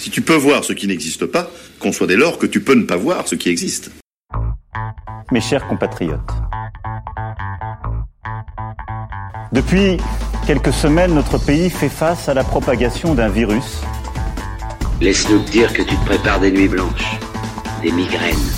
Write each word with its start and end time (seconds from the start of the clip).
Si 0.00 0.08
tu 0.08 0.22
peux 0.22 0.34
voir 0.34 0.64
ce 0.64 0.72
qui 0.72 0.86
n'existe 0.86 1.26
pas, 1.26 1.50
conçois 1.78 2.06
dès 2.06 2.16
lors 2.16 2.38
que 2.38 2.46
tu 2.46 2.62
peux 2.62 2.72
ne 2.72 2.84
pas 2.84 2.96
voir 2.96 3.28
ce 3.28 3.34
qui 3.34 3.50
existe. 3.50 3.90
Mes 5.30 5.42
chers 5.42 5.68
compatriotes, 5.68 6.32
depuis 9.52 9.98
quelques 10.46 10.72
semaines, 10.72 11.12
notre 11.12 11.36
pays 11.36 11.68
fait 11.68 11.90
face 11.90 12.30
à 12.30 12.34
la 12.34 12.44
propagation 12.44 13.14
d'un 13.14 13.28
virus. 13.28 13.82
Laisse-nous 15.02 15.40
te 15.40 15.50
dire 15.50 15.70
que 15.74 15.82
tu 15.82 15.94
te 15.94 16.06
prépares 16.06 16.40
des 16.40 16.50
nuits 16.50 16.68
blanches, 16.68 17.18
des 17.82 17.92
migraines, 17.92 18.50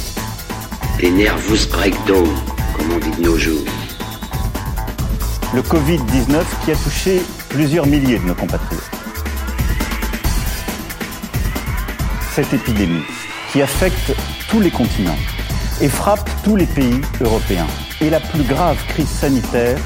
des 1.00 1.10
nervous 1.10 1.68
breakdown, 1.72 2.28
comme 2.76 2.92
on 2.92 2.98
dit 3.00 3.20
de 3.20 3.22
nos 3.22 3.36
jours. 3.36 3.66
Le 5.56 5.62
Covid-19 5.62 6.44
qui 6.64 6.70
a 6.70 6.76
touché 6.76 7.20
plusieurs 7.48 7.86
milliers 7.88 8.20
de 8.20 8.26
nos 8.26 8.34
compatriotes. 8.36 9.01
Cette 12.34 12.54
épidémie 12.54 13.04
qui 13.52 13.60
affecte 13.60 14.16
tous 14.48 14.58
les 14.58 14.70
continents 14.70 15.18
et 15.82 15.88
frappe 15.90 16.30
tous 16.42 16.56
les 16.56 16.64
pays 16.64 17.02
européens 17.20 17.66
est 18.00 18.08
la 18.08 18.20
plus 18.20 18.42
grave 18.42 18.82
crise 18.88 19.10
sanitaire 19.10 19.78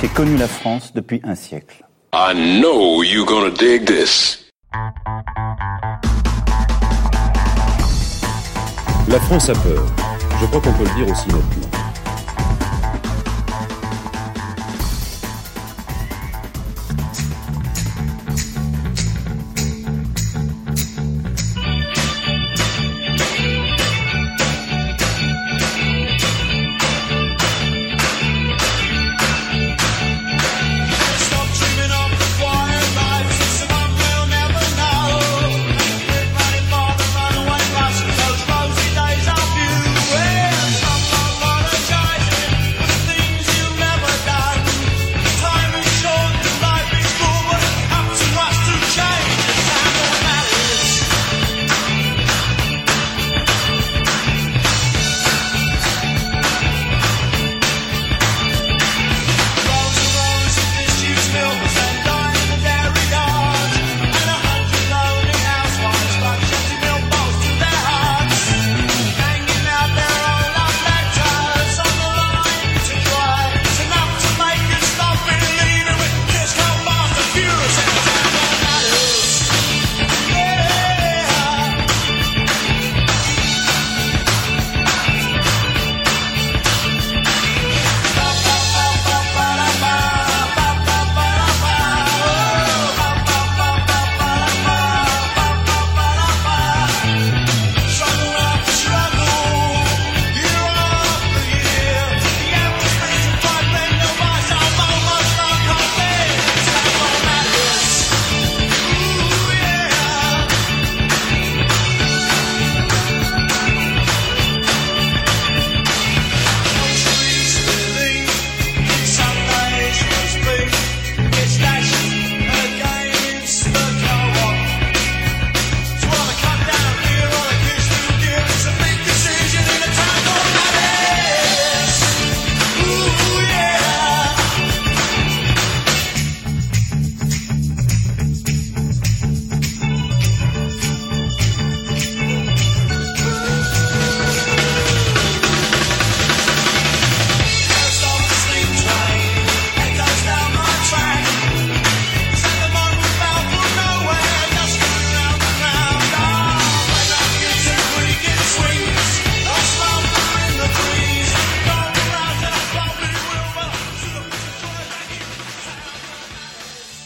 qu'ait 0.00 0.08
connue 0.08 0.36
la 0.36 0.48
France 0.48 0.92
depuis 0.92 1.20
un 1.22 1.36
siècle. 1.36 1.84
I 2.12 2.34
know 2.34 3.04
you're 3.04 3.24
gonna 3.24 3.50
dig 3.50 3.84
this. 3.86 4.44
La 9.06 9.20
France 9.20 9.48
a 9.50 9.54
peur. 9.54 9.86
Je 10.40 10.46
crois 10.46 10.60
qu'on 10.60 10.72
peut 10.72 10.84
le 10.84 11.04
dire 11.04 11.12
aussi 11.12 11.28
nettement. 11.28 11.73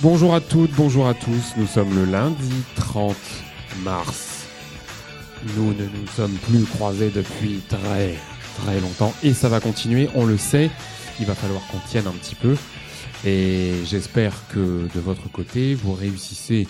Bonjour 0.01 0.33
à 0.33 0.41
toutes, 0.41 0.71
bonjour 0.77 1.09
à 1.09 1.15
tous. 1.15 1.55
Nous 1.57 1.67
sommes 1.67 1.93
le 1.93 2.05
lundi 2.05 2.53
30 2.77 3.17
mars. 3.83 4.47
Nous 5.57 5.75
ne 5.75 5.87
nous 5.87 6.07
sommes 6.15 6.37
plus 6.37 6.63
croisés 6.67 7.11
depuis 7.11 7.61
très 7.69 8.15
très 8.59 8.79
longtemps 8.81 9.13
et 9.25 9.33
ça 9.35 9.49
va 9.49 9.59
continuer, 9.59 10.09
on 10.15 10.25
le 10.25 10.37
sait. 10.37 10.71
Il 11.19 11.27
va 11.27 11.35
falloir 11.35 11.67
qu'on 11.67 11.81
tienne 11.89 12.07
un 12.07 12.13
petit 12.13 12.37
peu 12.37 12.57
et 13.25 13.73
j'espère 13.87 14.47
que 14.51 14.87
de 14.95 15.01
votre 15.01 15.29
côté 15.33 15.75
vous 15.75 15.95
réussissez 15.95 16.69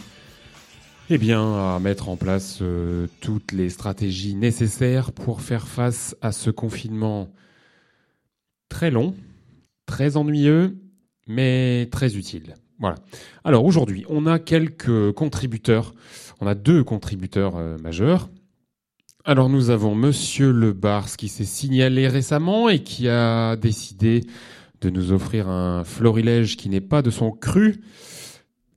eh 1.11 1.19
bien, 1.19 1.75
à 1.75 1.79
mettre 1.81 2.09
en 2.09 2.17
place 2.17 2.61
euh, 2.63 3.09
toutes 3.21 3.53
les 3.53 3.69
stratégies 3.69 4.37
nécessaires 4.37 5.13
pour 5.13 5.43
faire 5.43 5.69
face 5.69 6.17
à 6.23 6.33
ce 6.33 6.49
confinement 6.49 7.29
très 8.71 8.91
long, 8.91 9.15
très 9.85 10.17
ennuyeux, 10.17 10.79
mais 11.27 11.91
très 11.93 12.17
utile. 12.17 12.55
Voilà. 12.81 12.97
Alors 13.45 13.65
aujourd'hui, 13.65 14.05
on 14.09 14.27
a 14.27 14.39
quelques 14.39 15.13
contributeurs. 15.13 15.95
On 16.41 16.47
a 16.47 16.55
deux 16.55 16.85
contributeurs 16.85 17.57
euh, 17.57 17.77
majeurs. 17.79 18.29
Alors 19.25 19.49
nous 19.49 19.71
avons 19.71 19.95
Monsieur 19.95 20.53
Le 20.53 20.73
Bars 20.73 21.17
qui 21.17 21.29
s'est 21.29 21.45
signalé 21.45 22.09
récemment 22.09 22.69
et 22.69 22.83
qui 22.83 23.09
a 23.09 23.57
décidé 23.57 24.23
de 24.81 24.91
nous 24.91 25.13
offrir 25.13 25.49
un 25.49 25.85
florilège 25.85 26.57
qui 26.57 26.69
n'est 26.69 26.81
pas 26.81 27.03
de 27.03 27.11
son 27.11 27.33
cru. 27.33 27.83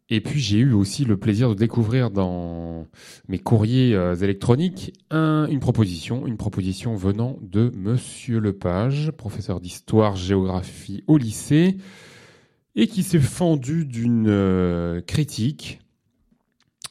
Et 0.10 0.20
puis 0.20 0.42
j'ai 0.42 0.58
eu 0.58 0.74
aussi 0.74 1.06
le 1.06 1.16
plaisir 1.16 1.50
de 1.50 1.54
découvrir 1.54 2.10
dans 2.10 2.86
mes 3.30 3.40
courriers 3.40 3.96
euh, 3.96 4.16
électroniques 4.16 4.94
une 5.12 5.59
proposition, 5.62 6.28
une 6.28 6.36
proposition 6.36 6.96
venant 6.96 7.38
de 7.42 7.72
Monsieur 7.78 8.40
Lepage, 8.40 9.12
professeur 9.12 9.62
d'histoire-géographie 9.62 11.04
au 11.08 11.18
lycée, 11.18 11.78
et 12.76 12.88
qui 12.88 13.03
s'est 13.03 13.20
fendu 13.20 13.85
d'une 13.85 14.28
euh, 14.28 15.02
critique, 15.02 15.79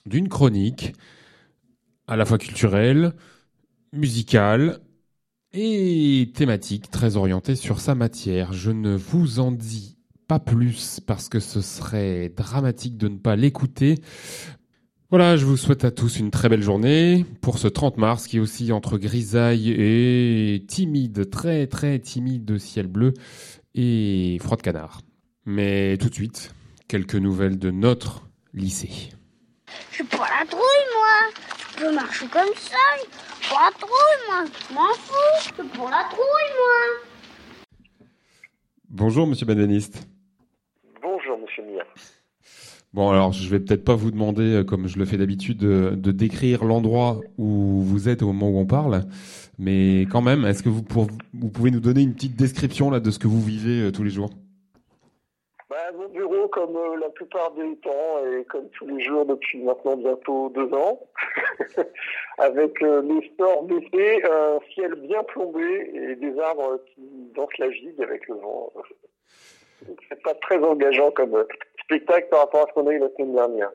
d'une 0.06 0.28
chronique, 0.28 0.92
à 2.06 2.16
la 2.16 2.24
fois 2.24 2.38
culturelle, 2.38 3.12
musicale 3.92 4.80
et 5.52 6.30
thématique, 6.34 6.90
très 6.90 7.16
orientée 7.16 7.56
sur 7.56 7.80
sa 7.80 7.94
matière. 7.94 8.52
Je 8.52 8.70
ne 8.70 8.94
vous 8.94 9.40
en 9.40 9.52
dis 9.52 9.96
pas 10.28 10.38
plus 10.38 11.00
parce 11.00 11.28
que 11.28 11.40
ce 11.40 11.60
serait 11.60 12.28
dramatique 12.28 12.96
de 12.96 13.08
ne 13.08 13.16
pas 13.16 13.36
l'écouter. 13.36 13.96
Voilà, 15.10 15.36
je 15.36 15.44
vous 15.44 15.56
souhaite 15.56 15.84
à 15.84 15.90
tous 15.90 16.20
une 16.20 16.30
très 16.30 16.48
belle 16.48 16.62
journée 16.62 17.26
pour 17.40 17.58
ce 17.58 17.66
30 17.66 17.96
mars 17.96 18.28
qui 18.28 18.36
est 18.36 18.40
aussi 18.40 18.70
entre 18.70 18.96
grisaille 18.96 19.72
et 19.72 20.64
timide, 20.68 21.28
très 21.30 21.66
très 21.66 21.98
timide 21.98 22.58
ciel 22.58 22.86
bleu 22.86 23.14
et 23.74 24.38
froid 24.40 24.56
de 24.56 24.62
canard. 24.62 25.00
Mais 25.52 25.96
tout 25.98 26.08
de 26.08 26.14
suite, 26.14 26.54
quelques 26.86 27.16
nouvelles 27.16 27.58
de 27.58 27.72
notre 27.72 28.28
lycée. 28.54 29.10
Je 29.90 29.96
suis 29.96 30.04
pas 30.04 30.28
la 30.40 30.46
trouille, 30.46 30.60
moi 30.94 31.42
peux 31.76 31.94
marcher 31.94 32.26
comme 32.26 32.54
ça. 32.56 32.76
Pour 33.48 33.58
la 33.58 33.70
trouille, 33.72 34.20
moi. 34.28 34.44
Je 34.68 34.74
m'en 34.74 34.94
fous. 34.94 35.52
C'est 35.56 35.68
pour 35.76 35.88
la 35.88 36.04
trouille, 36.10 36.50
moi. 36.56 38.06
Bonjour, 38.90 39.26
monsieur 39.26 39.46
Benveniste. 39.46 40.06
Bonjour, 41.02 41.38
monsieur 41.38 41.64
Mire. 41.64 41.84
Bon, 42.92 43.10
alors 43.10 43.32
je 43.32 43.48
vais 43.48 43.60
peut-être 43.60 43.84
pas 43.84 43.94
vous 43.94 44.10
demander, 44.10 44.42
euh, 44.42 44.64
comme 44.64 44.88
je 44.88 44.98
le 44.98 45.04
fais 45.04 45.16
d'habitude, 45.16 45.58
de, 45.58 45.94
de 45.96 46.12
décrire 46.12 46.64
l'endroit 46.64 47.20
où 47.38 47.80
vous 47.82 48.08
êtes 48.08 48.22
au 48.22 48.26
moment 48.26 48.50
où 48.50 48.58
on 48.58 48.66
parle, 48.66 49.04
mais 49.58 50.02
quand 50.10 50.22
même, 50.22 50.44
est-ce 50.44 50.62
que 50.62 50.68
vous, 50.68 50.82
pour- 50.82 51.06
vous 51.32 51.48
pouvez 51.50 51.70
nous 51.70 51.80
donner 51.80 52.02
une 52.02 52.14
petite 52.14 52.36
description 52.36 52.90
là 52.90 52.98
de 53.00 53.10
ce 53.10 53.18
que 53.18 53.28
vous 53.28 53.40
vivez 53.42 53.80
euh, 53.82 53.90
tous 53.92 54.02
les 54.02 54.10
jours? 54.10 54.30
Mon 56.00 56.08
bureau, 56.08 56.48
comme 56.48 56.76
euh, 56.76 56.96
la 56.98 57.10
plupart 57.10 57.52
des 57.52 57.76
temps, 57.76 58.24
et 58.26 58.44
comme 58.44 58.68
tous 58.70 58.86
les 58.86 59.04
jours 59.04 59.26
depuis 59.26 59.62
maintenant 59.62 59.96
bientôt 59.96 60.50
deux 60.50 60.72
ans, 60.72 61.00
avec 62.38 62.82
euh, 62.82 63.02
les 63.02 63.30
stores 63.34 63.64
baissés, 63.64 64.22
un 64.24 64.58
ciel 64.72 64.94
bien 64.94 65.22
plombé 65.24 65.90
et 65.94 66.16
des 66.16 66.38
arbres 66.38 66.80
qui 66.94 67.02
dansent 67.34 67.58
la 67.58 67.70
gigue 67.70 68.02
avec 68.02 68.26
le 68.28 68.36
vent. 68.36 68.72
C'est 70.08 70.22
pas 70.22 70.34
très 70.34 70.58
engageant 70.58 71.10
comme 71.10 71.34
euh, 71.34 71.44
spectacle 71.84 72.28
par 72.30 72.40
rapport 72.40 72.64
à 72.64 72.66
ce 72.68 72.72
qu'on 72.74 72.86
a 72.86 72.92
eu 72.92 72.98
la 72.98 73.08
semaine 73.10 73.34
dernière. 73.34 73.70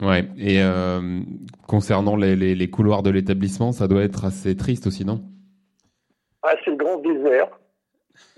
Ouais. 0.00 0.24
Et 0.38 0.62
euh, 0.62 1.20
concernant 1.66 2.16
les, 2.16 2.36
les, 2.36 2.54
les 2.54 2.70
couloirs 2.70 3.02
de 3.02 3.10
l'établissement, 3.10 3.72
ça 3.72 3.88
doit 3.88 4.02
être 4.02 4.24
assez 4.24 4.56
triste 4.56 4.86
aussi, 4.86 5.04
non? 5.04 5.22
Ah, 6.42 6.54
c'est 6.64 6.70
le 6.70 6.76
grand 6.76 6.98
désert. 6.98 7.48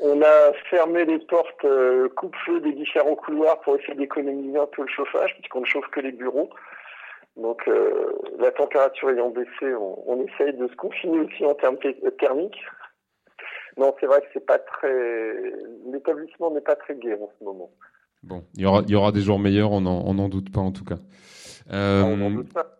On 0.00 0.20
a 0.22 0.52
fermé 0.70 1.04
les 1.04 1.18
portes 1.18 1.64
euh, 1.64 2.08
coupe-feu 2.10 2.60
des 2.60 2.72
différents 2.72 3.14
couloirs 3.14 3.60
pour 3.60 3.76
essayer 3.76 3.94
d'économiser 3.94 4.58
un 4.58 4.66
peu 4.66 4.82
le 4.82 4.88
chauffage, 4.88 5.34
puisqu'on 5.34 5.60
ne 5.60 5.66
chauffe 5.66 5.88
que 5.90 6.00
les 6.00 6.12
bureaux. 6.12 6.50
Donc, 7.36 7.62
euh, 7.68 8.12
la 8.38 8.50
température 8.50 9.10
ayant 9.10 9.30
baissé, 9.30 9.74
on, 9.74 10.10
on 10.10 10.26
essaye 10.26 10.54
de 10.54 10.66
se 10.66 10.74
confiner 10.74 11.20
aussi 11.20 11.44
en 11.44 11.54
termes 11.54 11.78
thermiques. 12.18 12.60
Non, 13.76 13.94
c'est 14.00 14.06
vrai 14.06 14.20
que 14.20 14.26
c'est 14.32 14.44
pas 14.44 14.58
très. 14.58 15.34
L'établissement 15.92 16.50
n'est 16.50 16.60
pas 16.60 16.74
très 16.74 16.96
gai 16.96 17.14
en 17.14 17.30
ce 17.38 17.44
moment. 17.44 17.70
Bon, 18.24 18.42
il 18.54 18.62
y 18.62 18.66
aura, 18.66 18.82
il 18.84 18.90
y 18.90 18.96
aura 18.96 19.12
des 19.12 19.20
jours 19.20 19.38
meilleurs, 19.38 19.70
on 19.70 19.82
n'en 19.82 20.02
on 20.04 20.18
en 20.18 20.28
doute 20.28 20.52
pas 20.52 20.60
en 20.60 20.72
tout 20.72 20.84
cas. 20.84 20.98
Euh, 21.72 22.02
On 22.02 22.16
n'en 22.16 22.30
doute 22.30 22.52
pas. 22.52 22.77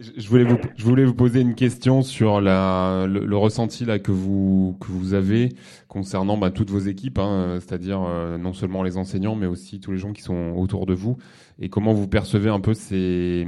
Je 0.00 0.26
voulais 0.30 0.44
vous, 0.44 0.56
je 0.78 0.84
voulais 0.84 1.04
vous 1.04 1.14
poser 1.14 1.42
une 1.42 1.54
question 1.54 2.00
sur 2.00 2.40
la, 2.40 3.06
le, 3.06 3.36
ressenti 3.36 3.84
là 3.84 3.98
que 3.98 4.10
vous 4.10 4.74
que 4.80 4.86
vous 4.86 5.12
avez 5.12 5.50
concernant 5.88 6.38
bah, 6.38 6.50
toutes 6.50 6.70
vos 6.70 6.78
équipes, 6.78 7.18
hein, 7.18 7.58
c'est-à-dire 7.60 8.02
euh, 8.02 8.38
non 8.38 8.54
seulement 8.54 8.82
les 8.82 8.96
enseignants, 8.96 9.34
mais 9.34 9.44
aussi 9.46 9.78
tous 9.78 9.92
les 9.92 9.98
gens 9.98 10.14
qui 10.14 10.22
sont 10.22 10.54
autour 10.56 10.86
de 10.86 10.94
vous, 10.94 11.18
et 11.58 11.68
comment 11.68 11.92
vous 11.92 12.08
percevez 12.08 12.48
un 12.48 12.60
peu 12.60 12.72
ces 12.72 13.46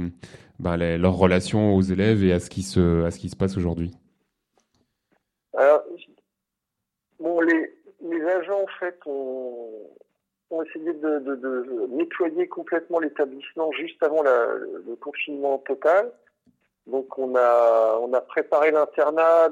bah, 0.59 0.77
leurs 0.77 1.15
relations 1.17 1.73
aux 1.75 1.81
élèves 1.81 2.23
et 2.23 2.31
à 2.31 2.39
ce 2.39 2.51
qui 2.51 2.61
se 2.61 3.03
à 3.03 3.09
ce 3.09 3.17
qui 3.17 3.29
se 3.29 3.35
passe 3.35 3.57
aujourd'hui? 3.57 3.89
Bon, 7.19 7.39
les, 7.41 7.73
les 8.03 8.21
agents, 8.25 8.61
en 8.61 8.67
fait, 8.79 8.99
ont, 9.07 9.69
ont 10.51 10.61
essayé 10.63 10.93
de, 10.93 11.19
de- 11.19 11.35
de 11.35 11.87
nettoyer 11.95 12.47
complètement 12.47 12.99
l'établissement 12.99 13.71
juste 13.71 14.03
avant 14.03 14.21
la- 14.21 14.55
le 14.85 14.95
confinement 14.97 15.57
total. 15.59 16.11
Donc, 16.87 17.17
on 17.17 17.35
a, 17.35 17.97
on 18.01 18.11
a 18.13 18.21
préparé 18.21 18.71
l'internat 18.71 19.49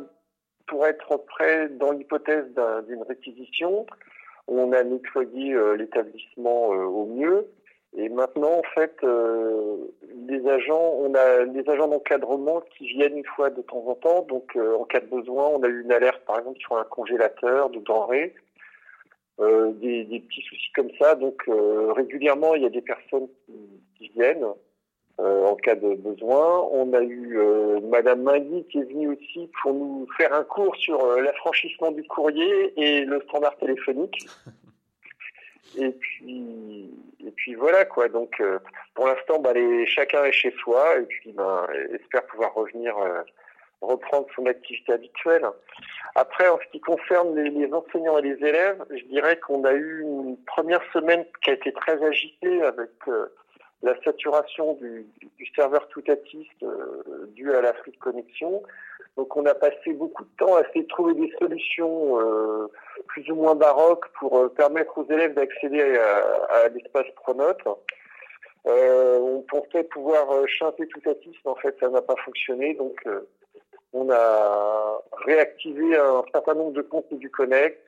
pour 0.67 0.85
être 0.87 1.17
prêt 1.17 1.69
dans 1.69 1.91
l'hypothèse 1.91 2.45
d'un- 2.53 2.81
d'une 2.83 3.03
réquisition. 3.03 3.85
On 4.47 4.71
a 4.71 4.83
nettoyé 4.83 5.53
euh, 5.53 5.75
l'établissement 5.75 6.73
euh, 6.73 6.83
au 6.83 7.05
mieux. 7.05 7.47
Et 7.97 8.07
maintenant, 8.07 8.59
en 8.59 8.63
fait, 8.73 8.95
euh, 9.03 9.77
les 10.27 10.47
agents, 10.47 10.95
on 10.97 11.13
a 11.13 11.45
des 11.45 11.69
agents 11.69 11.89
d'encadrement 11.89 12.61
qui 12.77 12.87
viennent 12.87 13.17
une 13.17 13.25
fois 13.25 13.49
de 13.49 13.61
temps 13.61 13.83
en 13.85 13.95
temps. 13.95 14.21
Donc, 14.23 14.55
en 14.55 14.85
cas 14.85 15.01
de 15.01 15.07
besoin, 15.07 15.47
on 15.47 15.61
a 15.63 15.67
eu 15.67 15.81
une 15.81 15.91
alerte, 15.91 16.21
par 16.25 16.39
exemple, 16.39 16.59
sur 16.59 16.77
un 16.77 16.85
congélateur 16.85 17.69
de 17.69 17.79
denrées, 17.79 18.33
des, 19.39 20.23
petits 20.25 20.41
soucis 20.41 20.71
comme 20.73 20.91
ça. 21.01 21.15
Donc, 21.15 21.43
régulièrement, 21.97 22.55
il 22.55 22.63
y 22.63 22.65
a 22.65 22.69
des 22.69 22.81
personnes 22.81 23.27
qui, 23.97 24.07
viennent 24.15 24.47
en 25.21 25.55
cas 25.55 25.75
de 25.75 25.95
besoin. 25.95 26.67
On 26.71 26.93
a 26.93 27.01
eu 27.01 27.37
euh, 27.37 27.79
Madame 27.81 28.23
Mindy 28.23 28.65
qui 28.71 28.79
est 28.79 28.83
venue 28.83 29.09
aussi 29.09 29.49
pour 29.61 29.73
nous 29.73 30.07
faire 30.17 30.33
un 30.33 30.43
cours 30.43 30.75
sur 30.75 31.03
euh, 31.03 31.21
l'affranchissement 31.21 31.91
du 31.91 32.03
courrier 32.03 32.73
et 32.77 33.05
le 33.05 33.21
standard 33.21 33.55
téléphonique. 33.57 34.27
Et 35.77 35.91
puis, 35.91 36.89
et 37.25 37.31
puis 37.31 37.55
voilà 37.55 37.85
quoi. 37.85 38.09
Donc, 38.09 38.39
euh, 38.41 38.59
pour 38.93 39.07
l'instant, 39.07 39.39
bah, 39.39 39.53
les, 39.53 39.85
chacun 39.85 40.25
est 40.25 40.31
chez 40.31 40.51
soi 40.61 40.97
et 40.97 41.05
puis 41.05 41.31
ben, 41.31 41.65
espère 41.93 42.25
pouvoir 42.25 42.53
revenir, 42.53 42.97
euh, 42.97 43.21
reprendre 43.81 44.27
son 44.35 44.45
activité 44.45 44.93
habituelle. 44.93 45.45
Après, 46.15 46.47
en 46.49 46.59
ce 46.59 46.71
qui 46.71 46.81
concerne 46.81 47.35
les, 47.35 47.49
les 47.49 47.73
enseignants 47.73 48.17
et 48.17 48.21
les 48.21 48.45
élèves, 48.45 48.83
je 48.89 49.03
dirais 49.05 49.39
qu'on 49.39 49.63
a 49.63 49.73
eu 49.73 50.01
une 50.01 50.37
première 50.45 50.81
semaine 50.91 51.25
qui 51.43 51.51
a 51.51 51.53
été 51.53 51.71
très 51.71 52.03
agitée 52.03 52.61
avec 52.63 52.91
euh, 53.07 53.27
la 53.83 53.95
saturation 54.03 54.73
du, 54.75 55.05
serveur 55.55 55.87
toutatiste 55.89 56.63
euh, 56.63 57.27
dû 57.33 57.53
à 57.53 57.61
la 57.61 57.73
free 57.73 57.93
connexion. 57.93 58.61
Donc, 59.17 59.35
on 59.35 59.45
a 59.45 59.53
passé 59.53 59.93
beaucoup 59.93 60.23
de 60.23 60.29
temps 60.37 60.55
à 60.55 60.61
essayer 60.61 60.83
de 60.83 60.87
trouver 60.87 61.13
des 61.15 61.31
solutions 61.37 62.19
euh, 62.19 62.67
plus 63.07 63.29
ou 63.29 63.35
moins 63.35 63.55
baroques 63.55 64.07
pour 64.19 64.37
euh, 64.37 64.49
permettre 64.49 64.97
aux 64.97 65.05
élèves 65.11 65.33
d'accéder 65.33 65.81
à, 65.81 66.69
l'espace 66.69 67.07
Pronote. 67.17 67.61
Euh, 68.67 69.17
on 69.19 69.41
pensait 69.41 69.83
pouvoir 69.85 70.47
chanter 70.47 70.87
toutatiste, 70.87 71.39
mais 71.43 71.51
en 71.51 71.55
fait, 71.55 71.75
ça 71.79 71.89
n'a 71.89 72.01
pas 72.01 72.15
fonctionné. 72.23 72.75
Donc, 72.75 73.03
on 73.91 74.09
a 74.09 75.01
réactivé 75.25 75.97
un 75.97 76.23
certain 76.31 76.53
nombre 76.53 76.73
de 76.73 76.81
comptes 76.81 77.13
du 77.13 77.29
Connect. 77.29 77.81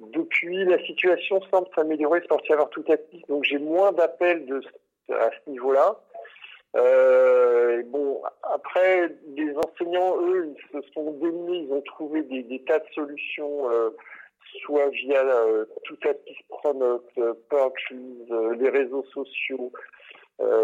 Depuis, 0.00 0.64
la 0.64 0.78
situation 0.84 1.40
semble 1.50 1.68
s'améliorer 1.74 2.22
sur 2.26 2.36
le 2.36 2.44
serveur 2.46 2.70
toutatiste, 2.70 3.28
donc 3.28 3.44
j'ai 3.44 3.58
moins 3.58 3.92
d'appels 3.92 4.46
de, 4.46 4.62
à 5.12 5.30
ce 5.30 5.50
niveau-là. 5.50 6.00
Euh, 6.76 7.82
bon, 7.86 8.22
après, 8.42 9.08
les 9.36 9.54
enseignants, 9.56 10.16
eux, 10.22 10.54
ils 10.56 10.80
se 10.80 10.92
sont 10.92 11.12
démenés, 11.12 11.66
ils 11.68 11.72
ont 11.72 11.82
trouvé 11.82 12.22
des, 12.22 12.62
tas 12.64 12.78
de 12.78 12.86
solutions, 12.94 13.70
euh, 13.70 13.90
soit 14.62 14.88
via 14.90 15.22
euh, 15.24 15.64
Toutatiste, 15.84 16.42
Pronote, 16.48 17.08
euh, 17.18 17.34
Purchase, 17.48 18.30
euh, 18.30 18.54
les 18.54 18.68
réseaux 18.70 19.04
sociaux, 19.12 19.72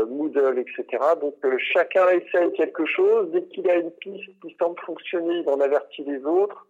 Moodle, 0.09 0.59
etc. 0.59 0.87
Donc 1.21 1.35
chacun 1.75 2.09
essaye 2.09 2.51
quelque 2.55 2.87
chose. 2.87 3.31
Dès 3.33 3.43
qu'il 3.45 3.69
a 3.69 3.75
une 3.75 3.91
piste 3.91 4.31
qui 4.41 4.57
semble 4.59 4.81
fonctionner, 4.87 5.41
il 5.41 5.51
en 5.51 5.61
avertit 5.61 6.03
les 6.03 6.25
autres. 6.25 6.67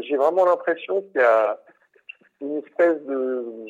J'ai 0.00 0.16
vraiment 0.16 0.46
l'impression 0.46 1.02
qu'il 1.02 1.20
y 1.20 1.24
a 1.24 1.60
une 2.40 2.56
espèce 2.56 2.98
de 3.02 3.66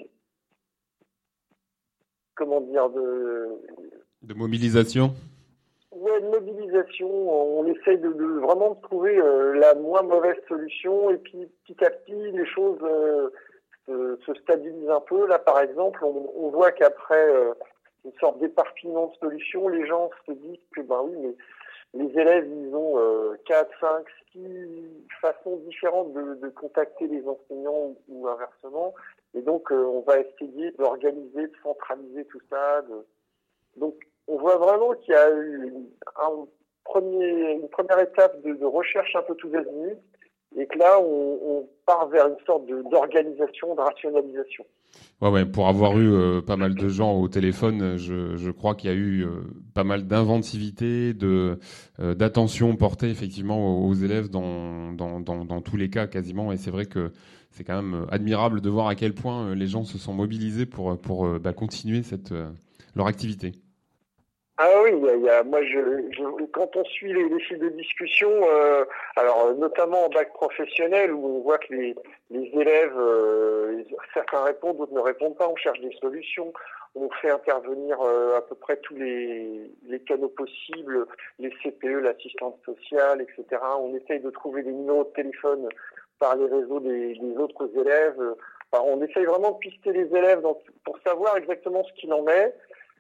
comment 2.35 2.61
dire 2.61 2.89
de 2.91 3.49
De 4.23 4.35
mobilisation. 4.35 5.15
Ouais, 5.93 6.19
une 6.21 6.31
mobilisation. 6.31 7.09
On 7.59 7.67
essaye 7.67 7.99
de, 7.99 8.13
de 8.13 8.25
vraiment 8.41 8.75
de 8.75 8.81
trouver 8.81 9.19
euh, 9.19 9.55
la 9.55 9.75
moins 9.75 10.03
mauvaise 10.03 10.37
solution 10.49 11.11
et 11.11 11.19
puis 11.19 11.49
petit 11.65 11.85
à 11.85 11.91
petit 11.91 12.15
les 12.33 12.47
choses 12.47 12.79
euh, 12.83 13.29
se, 13.87 14.19
se 14.27 14.35
stabilisent 14.41 14.91
un 14.91 15.01
peu. 15.01 15.27
Là, 15.27 15.39
par 15.39 15.61
exemple, 15.61 16.05
on, 16.05 16.31
on 16.37 16.49
voit 16.51 16.73
qu'après 16.73 17.29
euh, 17.29 17.53
une 18.05 18.13
sorte 18.19 18.39
d'éparpillement 18.41 19.09
de 19.09 19.29
solutions, 19.29 19.69
les 19.69 19.87
gens 19.87 20.11
se 20.27 20.33
disent 20.33 20.67
que 20.75 20.81
ben 20.81 21.03
oui, 21.05 21.13
mais 21.21 21.35
les 21.95 22.19
élèves, 22.19 22.49
ils 22.49 22.75
ont 22.75 22.99
euh, 22.99 23.37
4, 23.47 23.71
5, 23.81 24.05
6 24.33 24.41
façons 25.21 25.57
différentes 25.67 26.13
de, 26.15 26.35
de 26.37 26.49
contacter 26.49 27.07
les 27.07 27.23
enseignants 27.29 27.95
ou, 27.95 27.97
ou 28.09 28.29
inversement. 28.29 28.95
Et 29.35 29.43
donc, 29.43 29.71
euh, 29.73 29.85
on 29.85 30.01
va 30.01 30.19
essayer 30.21 30.73
d'organiser, 30.73 31.47
de 31.47 31.53
centraliser 31.63 32.25
tout 32.27 32.41
ça. 32.51 32.83
Donc, 33.77 33.95
on 34.29 34.37
voit 34.37 34.57
vraiment 34.57 34.93
qu'il 34.95 35.15
y 35.15 35.17
a 35.17 35.31
eu 35.31 35.73
une, 35.73 35.87
première 36.85 38.01
étape 38.01 38.43
de, 38.43 38.65
recherche 38.65 39.15
un 39.17 39.23
peu 39.23 39.35
tous 39.35 39.55
azimuts 39.55 39.99
et 40.59 40.67
que 40.67 40.79
là, 40.79 41.01
on, 41.01 41.67
part 41.87 42.09
vers 42.09 42.29
une 42.29 42.37
sorte 42.47 42.67
d'organisation, 42.67 43.75
de, 43.75 43.81
rationalisation. 43.81 44.65
Ouais, 45.23 45.31
ouais, 45.31 45.47
pour 45.47 45.69
avoir 45.69 45.99
eu 45.99 46.13
euh, 46.13 46.43
pas 46.43 46.57
mal 46.57 46.75
de 46.75 46.89
gens 46.89 47.19
au 47.19 47.27
téléphone, 47.27 47.97
je, 47.97 48.51
crois 48.51 48.75
qu'il 48.75 48.91
y 48.91 48.93
a 48.93 48.97
eu 48.97 49.25
euh, 49.25 49.41
pas 49.75 49.85
mal 49.85 50.07
d'inventivité, 50.07 51.15
de 51.15 51.59
d'attention 51.99 52.77
portée 52.77 53.09
effectivement 53.09 53.85
aux, 53.87 53.95
élèves 53.95 54.29
dans, 54.29 54.93
dans, 54.93 55.21
dans 55.21 55.61
tous 55.63 55.79
les 55.79 55.89
cas 55.89 56.07
quasiment. 56.07 56.53
Et 56.53 56.59
c'est 56.59 56.71
vrai 56.71 56.85
que 56.85 57.11
c'est 57.53 57.65
quand 57.65 57.81
même 57.81 58.03
euh, 58.03 58.07
admirable 58.15 58.61
de 58.61 58.71
voir 58.71 58.89
à 58.89 58.95
quel 58.95 59.15
point 59.15 59.49
euh, 59.49 59.55
les 59.55 59.67
gens 59.67 59.85
se 59.85 59.99
sont 59.99 60.13
mobilisés 60.13 60.67
pour, 60.67 60.99
pour 60.99 61.27
euh, 61.27 61.39
bah, 61.39 61.53
continuer 61.53 62.03
cette, 62.03 62.33
leur 62.97 63.07
activité. 63.07 63.53
Ah 64.59 64.69
oui, 64.85 64.93
moi, 64.93 65.61
quand 66.53 66.77
on 66.77 66.85
suit 66.85 67.13
les, 67.13 67.29
les 67.29 67.41
fils 67.41 67.59
de 67.59 67.71
discussion, 67.71 68.31
alors 69.17 69.55
notamment 69.57 70.07
en 70.07 70.09
bac 70.11 70.33
professionnel, 70.35 71.13
où 71.13 71.39
on 71.39 71.41
voit 71.41 71.59
que 71.59 71.75
les, 71.75 71.97
les 72.31 72.51
élèves, 72.61 72.95
certains 74.15 74.45
répondent, 74.45 74.77
d'autres 74.77 74.93
ne 74.93 75.01
répondent 75.01 75.37
pas, 75.37 75.49
on 75.49 75.57
cherche 75.57 75.81
des 75.81 75.91
solutions. 76.01 76.53
on 76.95 77.09
fait 77.23 77.31
intervenir 77.31 78.01
à 78.03 78.43
peu 78.47 78.55
près 78.55 78.77
tous 78.77 78.95
les, 78.95 79.73
les 79.89 80.01
canaux 80.01 80.29
possibles, 80.29 81.07
les 81.41 81.51
CPE, 81.63 82.03
l'assistante 82.03 82.61
sociale, 82.65 83.23
etc. 83.23 83.61
On 83.81 83.97
essaye 83.97 84.21
de 84.21 84.31
trouver 84.31 84.63
des 84.63 84.73
numéros 84.73 85.05
de 85.05 85.13
téléphone 85.15 85.67
par 86.23 86.37
les 86.37 86.47
réseaux 86.47 86.79
des, 86.79 87.15
des 87.15 87.37
autres 87.37 87.69
élèves. 87.77 88.23
Enfin, 88.71 88.85
on 88.87 89.03
essaye 89.03 89.25
vraiment 89.25 89.51
de 89.51 89.59
pister 89.59 89.93
les 89.93 90.07
élèves 90.17 90.43
pour 90.85 90.97
savoir 91.05 91.37
exactement 91.37 91.83
ce 91.83 91.93
qu'il 92.01 92.13
en 92.13 92.25
est. 92.29 92.55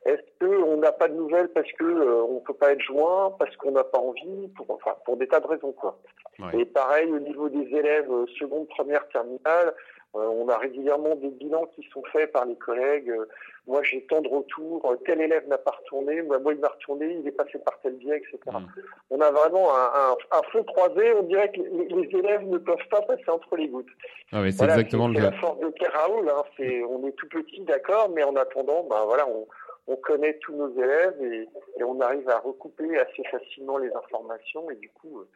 Est-ce 0.04 0.24
qu'on 0.40 0.78
n'a 0.78 0.90
pas 0.90 1.06
de 1.06 1.14
nouvelles 1.14 1.48
parce 1.50 1.70
que 1.78 1.84
euh, 1.84 2.24
on 2.24 2.40
peut 2.40 2.54
pas 2.54 2.72
être 2.72 2.80
joint, 2.80 3.32
parce 3.38 3.54
qu'on 3.58 3.70
n'a 3.70 3.84
pas 3.84 4.00
envie, 4.00 4.48
pour, 4.56 4.68
enfin 4.70 4.96
pour 5.04 5.16
des 5.16 5.28
tas 5.28 5.38
de 5.38 5.46
raisons 5.46 5.70
quoi. 5.70 5.96
Ouais. 6.40 6.62
Et 6.62 6.64
pareil 6.64 7.08
au 7.12 7.20
niveau 7.20 7.48
des 7.48 7.68
élèves 7.76 8.10
euh, 8.10 8.26
seconde, 8.40 8.66
première, 8.66 9.06
terminale, 9.10 9.72
on 10.14 10.48
a 10.48 10.58
régulièrement 10.58 11.14
des 11.16 11.30
bilans 11.30 11.66
qui 11.74 11.86
sont 11.92 12.02
faits 12.12 12.32
par 12.32 12.44
les 12.44 12.56
collègues. 12.56 13.10
Euh, 13.10 13.26
moi 13.66 13.82
j'ai 13.84 14.02
tant 14.06 14.20
de 14.20 14.28
retours, 14.28 14.90
euh, 14.90 14.96
tel 15.06 15.20
élève 15.20 15.46
n'a 15.48 15.56
pas 15.58 15.70
retourné, 15.70 16.20
moi, 16.22 16.38
moi 16.40 16.52
il 16.52 16.58
m'a 16.58 16.68
retourné, 16.68 17.16
il 17.20 17.26
est 17.26 17.30
passé 17.32 17.58
par 17.60 17.78
tel 17.80 17.94
biais, 17.94 18.16
etc. 18.18 18.38
Mm. 18.46 18.66
On 19.10 19.20
a 19.20 19.30
vraiment 19.30 19.74
un, 19.74 19.90
un, 19.94 20.38
un 20.38 20.42
feu 20.52 20.62
croisé. 20.64 21.12
On 21.14 21.22
dirait 21.22 21.50
que 21.52 21.60
les, 21.60 21.86
les 21.88 22.18
élèves 22.18 22.44
ne 22.46 22.58
peuvent 22.58 22.88
pas 22.90 23.02
passer 23.02 23.28
entre 23.28 23.56
les 23.56 23.68
gouttes. 23.68 23.86
Ah 24.32 24.40
oui, 24.42 24.50
c'est 24.52 24.58
Voilà, 24.58 24.74
exactement 24.74 25.08
c'est 25.12 25.18
le 25.18 25.24
la 25.24 25.30
cas. 25.30 25.36
force 25.38 25.60
de 25.60 25.68
Pierre 25.70 25.92
Raoul. 25.92 26.28
Hein. 26.28 26.42
C'est, 26.56 26.82
on 26.84 27.06
est 27.06 27.12
tout 27.12 27.28
petit, 27.28 27.60
d'accord, 27.60 28.10
mais 28.14 28.22
en 28.24 28.34
attendant, 28.36 28.82
ben 28.90 29.04
voilà, 29.06 29.26
on, 29.28 29.46
on 29.88 29.96
connaît 29.96 30.38
tous 30.40 30.54
nos 30.54 30.70
élèves 30.80 31.14
et, 31.22 31.48
et 31.80 31.84
on 31.84 32.00
arrive 32.00 32.28
à 32.28 32.38
recouper 32.38 32.98
assez 32.98 33.22
facilement 33.30 33.78
les 33.78 33.90
informations 33.92 34.70
et 34.70 34.76
du 34.76 34.88
coup, 34.90 35.18
euh, 35.20 35.28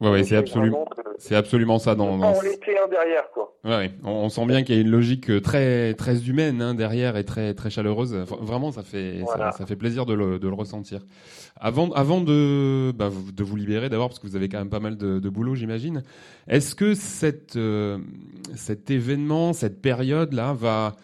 Ouais, 0.00 0.10
ouais, 0.10 0.20
on 0.20 0.24
c'est 0.24 0.36
absolument, 0.36 0.84
de- 0.96 1.02
c'est 1.18 1.34
absolument 1.34 1.78
ça 1.78 1.94
dans. 1.94 2.20
en 2.20 2.40
laisser 2.42 2.76
un 2.82 2.88
derrière, 2.88 3.30
quoi. 3.30 3.54
Ouais, 3.64 3.76
ouais. 3.76 3.90
On, 4.04 4.10
on 4.10 4.28
sent 4.28 4.44
bien 4.46 4.62
qu'il 4.62 4.74
y 4.74 4.78
a 4.78 4.80
une 4.80 4.90
logique 4.90 5.30
euh, 5.30 5.40
très 5.40 5.92
très 5.94 6.28
humaine 6.28 6.60
hein, 6.62 6.74
derrière 6.74 7.16
et 7.16 7.24
très 7.24 7.52
très 7.54 7.68
chaleureuse. 7.70 8.14
Enfin, 8.14 8.36
vraiment, 8.40 8.70
ça 8.72 8.82
fait 8.82 9.20
Voilà. 9.20 9.52
ça, 9.52 9.58
ça 9.58 9.66
fait 9.66 9.76
plaisir 9.76 10.04
de 10.06 10.12
le, 10.14 10.38
de 10.38 10.48
le 10.48 10.54
ressentir. 10.54 11.00
Avant 11.58 11.90
avant 11.92 12.20
de 12.20 12.92
bah, 12.92 13.08
vous- 13.08 13.32
de 13.32 13.42
vous 13.42 13.56
libérer 13.56 13.88
d'abord 13.88 14.08
parce 14.08 14.18
que 14.18 14.26
vous 14.26 14.36
avez 14.36 14.48
quand 14.50 14.58
même 14.58 14.70
pas 14.70 14.80
mal 14.80 14.96
de, 14.98 15.18
de 15.18 15.28
boulot, 15.30 15.54
j'imagine. 15.54 16.02
Est-ce 16.48 16.74
que 16.74 16.94
cette 16.94 17.56
euh, 17.56 17.98
cet 18.54 18.90
événement, 18.90 19.52
cette 19.54 19.80
période 19.80 20.32
là 20.34 20.52
va 20.54 20.96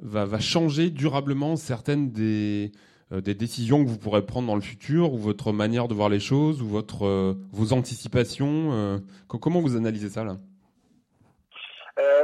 va 0.00 0.38
changer 0.38 0.90
durablement 0.90 1.56
certaines 1.56 2.10
des 2.10 2.72
euh, 3.12 3.20
des 3.20 3.34
décisions 3.34 3.84
que 3.84 3.88
vous 3.88 3.98
pourrez 3.98 4.24
prendre 4.24 4.46
dans 4.46 4.54
le 4.54 4.60
futur 4.60 5.12
ou 5.12 5.18
votre 5.18 5.52
manière 5.52 5.88
de 5.88 5.94
voir 5.94 6.08
les 6.08 6.20
choses 6.20 6.62
ou 6.62 6.66
votre 6.66 7.04
euh, 7.06 7.34
vos 7.52 7.72
anticipations 7.72 8.70
euh, 8.72 8.98
co- 9.28 9.38
comment 9.38 9.60
vous 9.60 9.76
analysez 9.76 10.08
ça 10.10 10.24
là? 10.24 10.36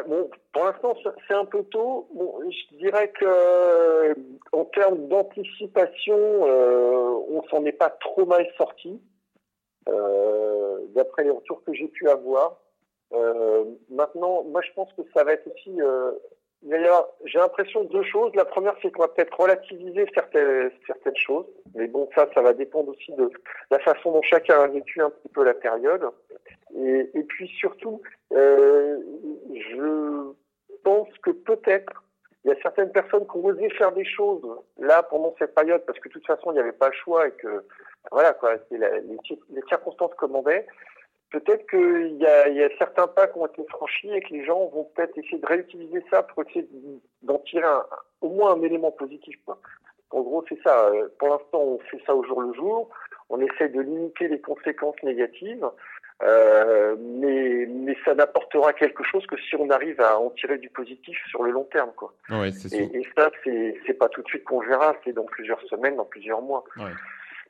Bon, 0.09 0.30
pour 0.52 0.64
l'instant, 0.64 0.95
c'est- 1.26 1.35
un 1.35 1.45
peu 1.45 1.64
tôt. 1.64 2.06
Bon, 2.14 2.33
je 2.49 2.76
dirais 2.76 3.11
que 3.18 4.14
en 4.52 4.64
termes 4.66 5.09
d'anticipation, 5.09 6.16
on 6.16 7.42
s'en 7.50 7.64
est 7.64 7.73
pas 7.73 7.90
trop 7.90 8.25
mal 8.25 8.47
sorti, 8.56 9.00
d'après 10.95 11.25
les 11.25 11.30
retours 11.30 11.62
que 11.64 11.75
j'ai 11.75 11.88
pu 11.88 12.09
avoir. 12.09 12.61
Maintenant, 13.90 14.45
moi, 14.45 14.61
je 14.62 14.73
pense 14.75 14.92
que 14.92 15.02
ça 15.14 15.25
va 15.25 15.33
être 15.33 15.47
aussi. 15.52 15.73
Euh, 16.64 16.68
D'ailleurs, 16.70 17.08
j'ai 17.25 17.38
l'impression 17.38 17.84
de 17.84 17.88
deux 17.88 18.02
choses. 18.04 18.34
La 18.34 18.44
première, 18.44 18.75
c'est 18.82 18.90
qu'on 18.90 19.02
va 19.02 19.08
peut-être 19.08 19.38
relativiser 19.38 20.06
certaines, 20.14 20.70
choses. 21.16 21.46
Mais 21.75 21.86
bon, 21.86 22.08
ça, 22.14 22.28
ça 22.34 22.42
va 22.42 22.52
dépendre 22.52 22.90
aussi 22.90 23.12
de 23.14 23.30
la 23.70 23.78
façon 23.80 24.12
dont 24.12 24.22
chacun 24.22 24.60
a 24.60 24.66
vécu 24.66 25.00
un 25.00 25.10
petit 25.10 25.28
peu 25.28 25.44
la 25.44 25.54
période. 25.54 26.08
Et, 26.75 27.22
puis 27.28 27.48
surtout, 27.58 28.02
euh, 28.32 28.98
je 29.54 30.32
pense 30.82 31.08
que 31.22 31.30
peut-être 31.30 32.02
il 32.44 32.50
y 32.50 32.52
a 32.52 32.60
certaines 32.62 32.92
personnes 32.92 33.26
qui 33.26 33.36
ont 33.36 33.44
osé 33.46 33.68
faire 33.70 33.90
des 33.92 34.04
choses 34.04 34.46
là 34.78 35.02
pendant 35.02 35.34
cette 35.36 35.52
période 35.54 35.82
parce 35.84 35.98
que 35.98 36.08
de 36.08 36.12
toute 36.12 36.26
façon 36.26 36.52
il 36.52 36.54
n'y 36.54 36.60
avait 36.60 36.70
pas 36.72 36.88
le 36.88 36.94
choix 36.94 37.26
et 37.26 37.32
que 37.32 37.64
voilà 38.12 38.34
quoi, 38.34 38.54
la- 38.70 39.00
les 39.00 39.62
circonstances 39.68 40.14
commandaient. 40.14 40.64
Peut-être 41.30 41.68
qu'il 41.68 42.16
y 42.18 42.26
a, 42.26 42.49
y 42.49 42.62
a 42.62 42.68
certains 42.78 43.09
pas 43.09 43.26
qui 43.26 43.38
ont 43.38 43.47
été 43.47 43.64
franchis 43.68 44.11
et 44.14 44.21
que 44.21 44.33
les 44.33 44.45
gens 44.45 44.66
vont 44.66 44.85
peut-être 44.95 45.16
essayer 45.18 45.38
de 45.38 45.47
réutiliser 45.47 46.02
ça 46.11 46.23
pour 46.23 46.45
essayer 46.45 46.68
d'en 47.23 47.38
tirer 47.38 47.64
un- 47.66 47.85
au 48.21 48.28
moins 48.30 48.52
un 48.54 48.62
élément 48.62 48.92
positif. 48.92 49.37
Quoi. 49.45 49.59
En 50.11 50.21
gros, 50.21 50.45
c'est 50.49 50.59
ça. 50.62 50.87
Euh, 50.87 51.09
Pour 51.18 51.28
l'instant, 51.28 51.61
on 51.61 51.78
fait 51.90 52.00
ça 52.06 52.14
au 52.14 52.23
jour 52.25 52.40
le 52.42 52.52
jour. 52.54 52.88
On 53.28 53.40
essaie 53.40 53.68
de 53.68 53.80
limiter 53.80 54.28
les 54.28 54.40
conséquences 54.40 55.02
négatives. 55.02 55.66
Euh, 56.23 56.97
mais, 56.99 57.66
mais 57.68 57.95
ça 58.04 58.14
n'apportera 58.14 58.73
quelque 58.73 59.02
chose 59.04 59.26
que 59.26 59.37
si 59.37 59.54
on 59.56 59.68
arrive 59.68 60.00
à 60.00 60.18
en 60.18 60.30
tirer 60.30 60.56
du 60.56 60.71
positif 60.71 61.18
sur 61.28 61.42
le 61.42 61.50
long 61.50 61.64
terme, 61.64 61.90
quoi. 61.95 62.14
Ouais, 62.30 62.52
c'est 62.52 62.68
sûr. 62.71 62.78
Et, 62.95 63.00
et 63.00 63.09
ça, 63.14 63.30
c'est 63.45 63.78
c'est 63.87 63.92
pas 63.95 64.09
tout 64.09 64.23
de 64.23 64.28
suite 64.28 64.45
qu'on 64.45 64.61
verra, 64.61 64.95
c'est 65.04 65.12
dans 65.12 65.25
plusieurs 65.26 65.61
semaines, 65.62 65.97
dans 65.97 66.06
plusieurs 66.06 66.40
mois. 66.40 66.64
Ouais. 66.78 66.85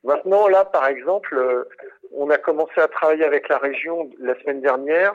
Maintenant, 0.03 0.49
là, 0.49 0.65
par 0.65 0.89
exemple, 0.89 1.35
euh, 1.37 1.65
on 2.13 2.31
a 2.31 2.39
commencé 2.39 2.79
à 2.81 2.89
travailler 2.89 3.25
avec 3.25 3.49
la 3.49 3.59
région 3.59 4.09
la 4.19 4.39
semaine 4.41 4.61
dernière 4.61 5.13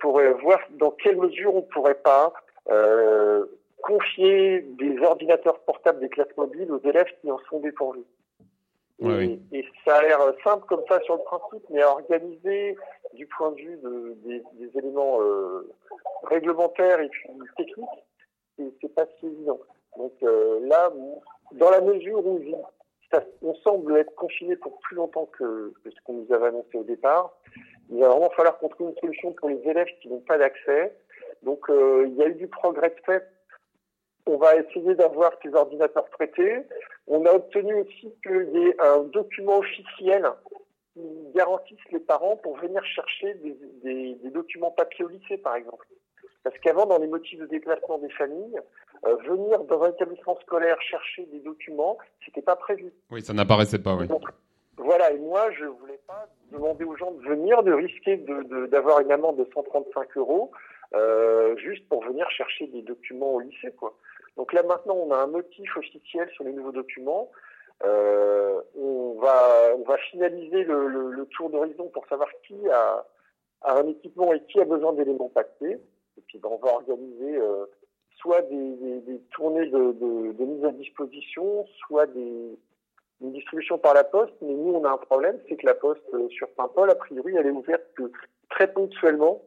pour 0.00 0.18
euh, 0.18 0.32
voir 0.42 0.58
dans 0.70 0.90
quelle 0.92 1.16
mesure 1.16 1.54
on 1.54 1.62
pourrait 1.62 1.94
pas 2.02 2.32
euh, 2.70 3.44
confier 3.82 4.60
des 4.62 4.98
ordinateurs 5.00 5.58
portables 5.60 6.00
des 6.00 6.08
classes 6.08 6.36
mobiles 6.36 6.70
aux 6.72 6.80
élèves 6.88 7.08
qui 7.20 7.30
en 7.30 7.38
sont 7.50 7.60
dépourvus. 7.60 8.04
Et, 9.00 9.06
Ouais, 9.06 9.14
oui. 9.16 9.42
et 9.52 9.64
ça 9.84 9.96
a 9.96 10.02
l'air 10.02 10.20
simple 10.44 10.64
comme 10.66 10.82
ça 10.88 11.00
sur 11.00 11.16
le 11.16 11.22
principe, 11.24 11.64
mais 11.68 11.82
à 11.82 11.90
organiser 11.90 12.76
du 13.14 13.26
point 13.26 13.50
de 13.50 13.56
vue 13.56 13.76
de- 13.82 14.16
des, 14.24 14.42
des 14.54 14.78
éléments 14.78 15.20
euh, 15.20 15.68
réglementaires 16.24 17.00
et 17.00 17.08
puis 17.08 17.28
techniques, 17.56 18.04
c'est 18.80 18.94
pas 18.94 19.04
si 19.18 19.26
évident. 19.26 19.58
Donc 19.96 20.12
euh, 20.22 20.60
là, 20.66 20.90
dans 21.52 21.70
la 21.70 21.80
mesure 21.80 22.24
où 22.24 22.40
on 23.42 23.54
semble 23.56 23.96
être 23.98 24.14
confiné 24.14 24.56
pour 24.56 24.78
plus 24.80 24.96
longtemps 24.96 25.26
que, 25.26 25.72
ce 25.84 26.00
qu'on 26.04 26.14
nous 26.14 26.32
avait 26.32 26.48
annoncé 26.48 26.76
au 26.78 26.84
départ, 26.84 27.36
il 27.90 28.00
va 28.00 28.08
vraiment 28.08 28.30
falloir 28.30 28.58
qu'on 28.58 28.68
trouve 28.68 28.90
une 28.90 28.98
solution 28.98 29.32
pour 29.32 29.48
les 29.48 29.60
élèves 29.68 29.88
qui 30.00 30.08
n'ont 30.08 30.20
pas 30.20 30.38
d'accès. 30.38 30.96
Donc 31.42 31.68
euh, 31.68 32.06
il 32.08 32.14
y 32.16 32.22
a 32.22 32.28
eu 32.28 32.34
du 32.34 32.48
progrès 32.48 32.90
de 32.90 33.00
fait. 33.04 33.26
On 34.26 34.38
va 34.38 34.56
essayer 34.56 34.94
d'avoir 34.94 35.32
ces 35.42 35.52
ordinateurs 35.54 36.06
prêtés. 36.10 36.62
On 37.06 37.26
a 37.26 37.32
obtenu 37.32 37.74
aussi 37.74 38.14
qu'il 38.22 38.50
y 38.54 38.68
ait 38.68 38.76
un 38.80 39.00
document 39.04 39.58
officiel 39.58 40.26
qui 40.94 41.02
garantisse 41.34 41.78
les 41.92 42.00
parents 42.00 42.36
pour 42.36 42.56
venir 42.56 42.82
chercher 42.84 43.34
des- 43.34 44.14
des 44.14 44.30
documents 44.30 44.70
papier 44.70 45.04
au 45.04 45.08
lycée, 45.08 45.36
par 45.36 45.56
exemple. 45.56 45.86
Parce 46.44 46.56
qu'avant, 46.58 46.84
dans 46.86 46.98
les 46.98 47.06
motifs 47.06 47.38
de 47.40 47.46
déplacement 47.46 47.98
des 47.98 48.10
familles, 48.10 48.60
euh, 49.06 49.16
venir 49.26 49.58
dans 49.64 49.82
un 49.82 49.90
établissement 49.90 50.36
scolaire 50.42 50.80
chercher 50.82 51.24
des 51.26 51.40
documents, 51.40 51.98
c'était 52.24 52.42
pas 52.42 52.54
prévu. 52.56 52.92
Oui, 53.10 53.22
ça 53.22 53.32
n'apparaissait 53.32 53.78
pas, 53.78 53.94
oui. 53.96 54.06
Donc, 54.06 54.22
voilà, 54.76 55.10
et 55.12 55.18
moi, 55.18 55.50
je 55.52 55.64
voulais 55.64 56.00
pas 56.06 56.28
demander 56.52 56.84
aux 56.84 56.96
gens 56.96 57.12
de 57.12 57.22
venir, 57.26 57.62
de 57.62 57.72
risquer 57.72 58.18
de- 58.18 58.42
de- 58.42 58.66
d'avoir 58.66 59.00
une 59.00 59.10
amende 59.10 59.36
de 59.36 59.48
135 59.54 60.16
euros, 60.18 60.50
euh, 60.94 61.56
juste 61.56 61.88
pour 61.88 62.04
venir 62.04 62.28
chercher 62.30 62.66
des 62.66 62.82
documents 62.82 63.34
au 63.34 63.40
lycée, 63.40 63.72
quoi. 63.72 63.94
Donc 64.36 64.52
là, 64.52 64.62
maintenant, 64.64 64.94
on 64.96 65.10
a 65.12 65.16
un 65.16 65.26
motif 65.28 65.76
officiel 65.76 66.28
sur 66.30 66.44
les 66.44 66.52
nouveaux 66.52 66.72
documents. 66.72 67.30
Euh, 67.84 68.60
on 68.76 69.18
va, 69.20 69.74
on 69.78 69.82
va 69.84 69.96
finaliser 70.10 70.64
le, 70.64 70.88
le- 70.88 71.10
le 71.10 71.26
tour 71.26 71.50
d'horizon 71.50 71.88
pour 71.88 72.06
savoir 72.06 72.28
qui 72.46 72.54
a, 72.68 73.04
a 73.62 73.78
un 73.78 73.86
équipement 73.88 74.32
et 74.32 74.40
qui 74.44 74.60
a 74.60 74.64
besoin 74.64 74.92
d'éléments 74.92 75.28
papier. 75.28 75.78
Et 76.18 76.22
puis, 76.26 76.38
ben, 76.38 76.48
on 76.52 76.64
va 76.64 76.74
organiser 76.74 77.36
euh, 77.36 77.66
soit 78.18 78.42
des, 78.42 78.76
des- 78.76 79.00
des 79.00 79.18
tournées 79.30 79.66
de, 79.70 79.92
de- 79.92 80.32
de 80.32 80.44
mise 80.44 80.64
à 80.64 80.72
disposition, 80.72 81.66
soit 81.86 82.06
des, 82.06 82.58
une 83.20 83.32
distribution 83.32 83.78
par 83.78 83.94
la 83.94 84.04
poste. 84.04 84.34
Mais 84.42 84.52
nous, 84.54 84.72
on 84.74 84.84
a 84.84 84.90
un 84.90 84.96
problème, 84.98 85.38
c'est 85.48 85.56
que 85.56 85.66
la 85.66 85.74
poste 85.74 86.02
euh, 86.14 86.28
sur 86.30 86.48
Saint-Paul, 86.56 86.90
a 86.90 86.94
priori, 86.94 87.34
elle 87.38 87.46
est 87.46 87.50
ouverte 87.50 87.82
que 87.96 88.10
très 88.50 88.72
ponctuellement. 88.72 89.42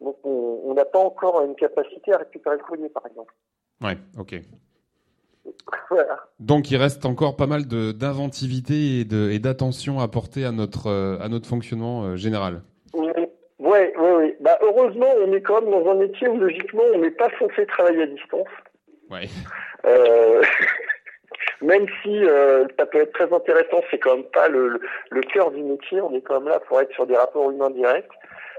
Donc, 0.00 0.16
on 0.24 0.72
n'a 0.74 0.84
pas 0.84 1.00
encore 1.00 1.42
une 1.42 1.56
capacité 1.56 2.12
à 2.12 2.18
récupérer 2.18 2.56
le 2.56 2.62
courrier, 2.62 2.88
par 2.88 3.04
exemple. 3.06 3.34
Ouais, 3.82 3.96
ok. 4.18 4.40
Voilà. 5.90 6.18
Donc 6.40 6.70
il 6.70 6.76
reste 6.76 7.06
encore 7.06 7.34
pas 7.36 7.46
mal 7.46 7.64
d'inventivité 7.66 9.00
et 9.00 9.38
d'attention 9.38 9.98
à 9.98 10.06
porter 10.08 10.44
à 10.44 10.52
notre, 10.52 10.88
euh, 10.88 11.18
à 11.20 11.28
notre 11.28 11.48
fonctionnement 11.48 12.16
général. 12.16 12.62
Oui, 14.88 15.00
oui, 15.00 15.04
oui. 15.04 15.04
Bah, 15.04 15.04
heureusement, 15.04 15.14
on 15.26 15.32
est 15.32 15.40
quand 15.40 15.60
même 15.62 15.70
dans 15.70 15.90
un 15.90 15.94
métier 15.94 16.28
où, 16.28 16.38
logiquement, 16.38 16.82
on 16.94 16.98
n'est 16.98 17.10
pas 17.10 17.28
censé 17.38 17.66
travailler 17.66 18.02
à 18.02 18.06
distance. 18.06 18.48
Ouais. 19.10 19.28
Euh, 19.86 20.42
même 21.62 21.86
si 22.02 22.24
euh, 22.24 22.66
ça 22.78 22.86
peut 22.86 23.00
être 23.00 23.12
très 23.12 23.32
intéressant, 23.32 23.80
c'est 23.90 23.98
quand 23.98 24.16
même 24.16 24.24
pas 24.24 24.48
le, 24.48 24.80
cœur 25.32 25.50
du 25.50 25.62
métier. 25.62 26.00
On 26.00 26.14
est 26.14 26.20
quand 26.20 26.40
même 26.40 26.48
là 26.48 26.60
pour 26.60 26.80
être 26.80 26.92
sur 26.92 27.06
des 27.06 27.16
rapports 27.16 27.50
humains 27.50 27.70
directs. 27.70 28.08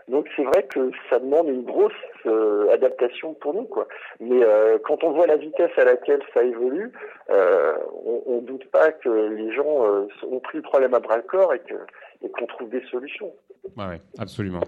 Donc 0.08 0.28
c'est 0.36 0.44
vrai 0.44 0.64
que 0.64 0.90
ça 1.08 1.20
demande 1.20 1.50
une 1.50 1.64
grosse 1.64 1.94
euh, 2.26 2.74
adaptation 2.74 3.36
pour 3.36 3.54
nous, 3.54 3.66
quoi. 3.66 3.88
Mais 4.20 4.44
euh, 4.44 4.80
quand 4.84 5.04
on 5.04 5.12
voit 5.12 5.28
la 5.28 5.38
vitesse 5.38 5.70
à 5.78 5.84
laquelle 5.84 6.22
ça 6.34 6.42
évolue, 6.42 6.92
euh, 7.30 7.76
on, 8.06 8.24
on 8.26 8.42
doute 8.42 8.66
pas 8.72 8.92
que 8.92 9.08
les 9.08 9.54
gens 9.54 9.86
ont 10.24 10.40
pris 10.40 10.58
le 10.58 10.64
problème 10.64 10.96
à 10.96 11.00
bras 11.00 11.18
le 11.18 11.22
corps 11.22 11.54
et 11.54 11.60
qu'on 12.32 12.48
trouve 12.48 12.70
des 12.70 12.84
solutions. 12.90 13.32
Ouais, 13.78 14.02
absolument. 14.18 14.64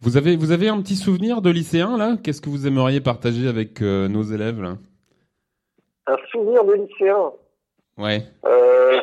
Vous 0.00 0.16
avez, 0.16 0.36
vous 0.36 0.52
avez 0.52 0.68
un 0.68 0.80
petit 0.80 0.94
souvenir 0.94 1.42
de 1.42 1.50
lycéen 1.50 1.96
là? 1.96 2.16
Qu'est-ce 2.22 2.40
que 2.40 2.48
vous 2.48 2.66
aimeriez 2.66 3.00
partager 3.00 3.48
avec 3.48 3.82
euh, 3.82 4.06
nos 4.08 4.22
élèves 4.22 4.62
là? 4.62 4.76
Un 6.06 6.16
souvenir 6.30 6.64
de 6.64 6.74
lycéen? 6.74 7.32
Ouais. 7.98 8.22
Euh... 8.46 9.00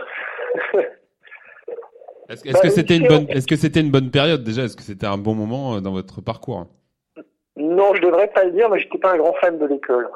Est-ce 2.29 2.43
que 2.43 2.49
est-ce 2.49 2.61
que 2.61 2.69
c'était 2.75 2.97
une 2.97 3.07
bonne, 3.07 3.25
est-ce 3.29 3.45
que 3.45 3.55
c'était 3.55 3.81
une 3.81 3.91
bonne 3.91 4.09
période 4.09 4.43
déjà? 4.43 4.63
Est-ce 4.63 4.77
que 4.77 4.83
c'était 4.83 5.05
un 5.05 5.17
bon 5.17 5.35
moment 5.35 5.75
euh, 5.75 5.81
dans 5.81 5.91
votre 5.91 6.21
parcours? 6.21 6.65
Non, 7.57 7.93
je 7.95 8.01
devrais 8.01 8.27
pas 8.27 8.45
le 8.45 8.51
dire, 8.51 8.69
mais 8.69 8.79
j'étais 8.79 8.97
pas 8.97 9.13
un 9.13 9.17
grand 9.17 9.33
fan 9.33 9.57
de 9.57 9.65
l'école. 9.65 10.09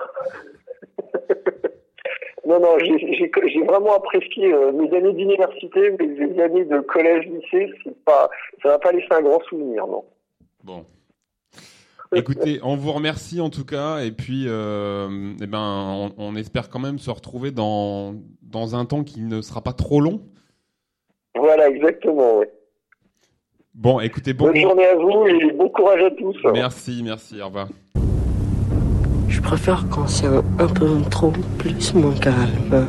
non, 2.45 2.59
non, 2.59 2.77
j'ai 2.79 3.63
vraiment 3.63 3.95
apprécié 3.95 4.53
euh, 4.53 4.71
mes 4.71 4.91
années 4.95 5.13
d'université, 5.13 5.91
les 5.99 6.41
années 6.41 6.65
de 6.65 6.79
collège, 6.79 7.25
lycée, 7.27 7.71
c'est 7.83 8.03
pas, 8.03 8.29
ça 8.61 8.69
m'a 8.69 8.79
pas 8.79 8.91
laissé 8.91 9.07
un 9.11 9.21
grand 9.21 9.41
souvenir, 9.43 9.85
non. 9.87 10.03
Bon. 10.63 10.85
Écoutez, 12.13 12.59
on 12.63 12.75
vous 12.75 12.91
remercie 12.91 13.39
en 13.39 13.51
tout 13.51 13.65
cas, 13.65 13.99
et 13.99 14.11
puis, 14.11 14.45
euh, 14.47 15.33
eh 15.39 15.45
ben, 15.45 15.59
on, 15.59 16.11
on 16.17 16.35
espère 16.35 16.69
quand 16.69 16.79
même 16.79 16.97
se 16.97 17.11
retrouver 17.11 17.51
dans 17.51 18.15
dans 18.41 18.75
un 18.75 18.85
temps 18.85 19.03
qui 19.03 19.21
ne 19.21 19.41
sera 19.41 19.61
pas 19.61 19.73
trop 19.73 20.01
long. 20.01 20.21
Voilà, 21.35 21.69
exactement. 21.69 22.39
ouais. 22.39 22.51
Bon, 23.75 23.99
écoutez, 23.99 24.33
bon. 24.33 24.45
Bonne 24.47 24.59
journée 24.59 24.87
à 24.87 24.95
vous 24.95 25.27
et 25.27 25.51
bon 25.53 25.69
courage 25.69 26.01
à 26.01 26.11
tous. 26.11 26.35
Merci, 26.51 27.01
merci, 27.03 27.41
au 27.41 27.45
revoir. 27.45 27.69
Je 29.27 29.39
préfère 29.41 29.85
quand 29.89 30.07
c'est 30.07 30.25
un, 30.25 30.43
un 30.57 30.67
peu 30.67 31.01
trop 31.11 31.31
plus 31.59 31.93
moins 31.93 32.15
calme. 32.15 32.87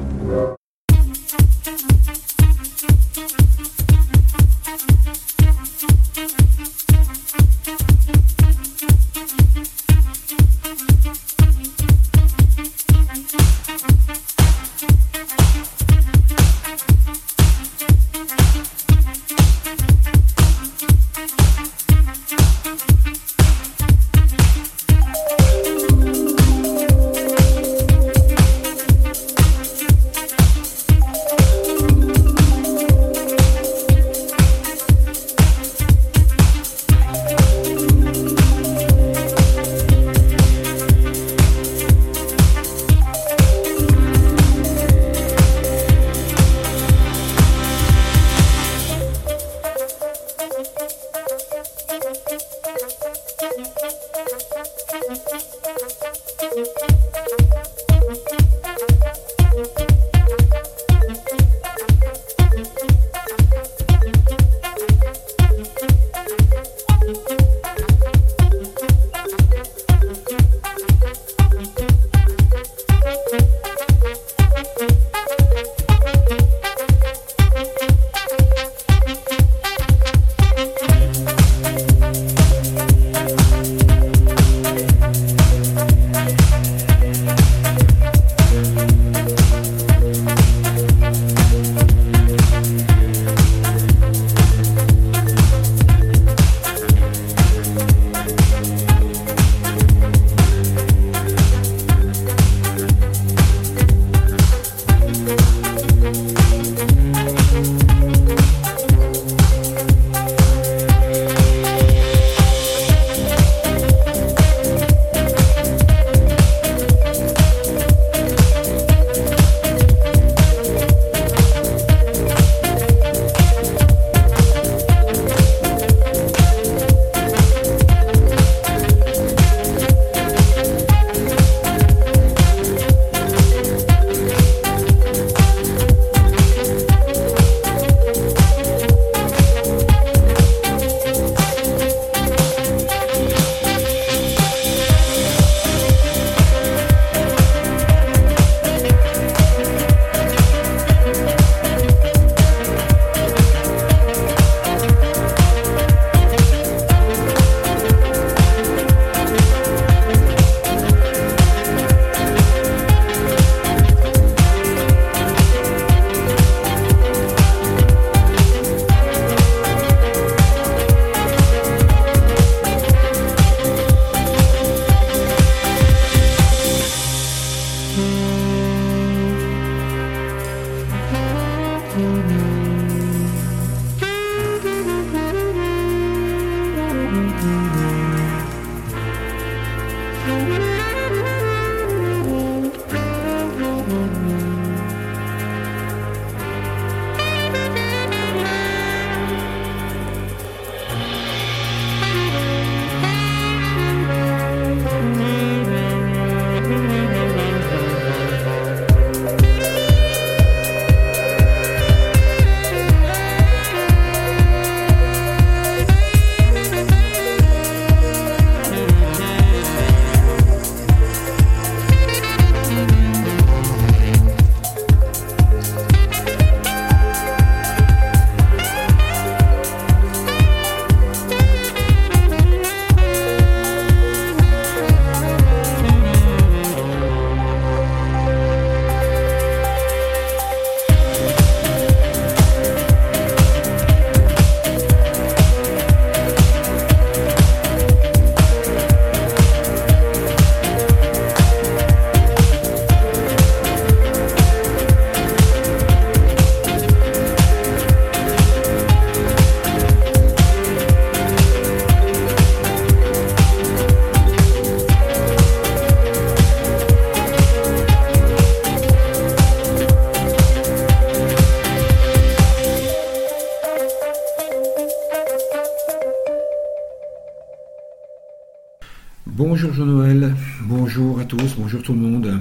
Bonjour 279.50 279.72
Jean-Noël, 279.74 280.36
bonjour 280.62 281.18
à 281.18 281.24
tous, 281.24 281.56
bonjour 281.58 281.82
tout 281.82 281.92
le 281.92 281.98
monde. 281.98 282.40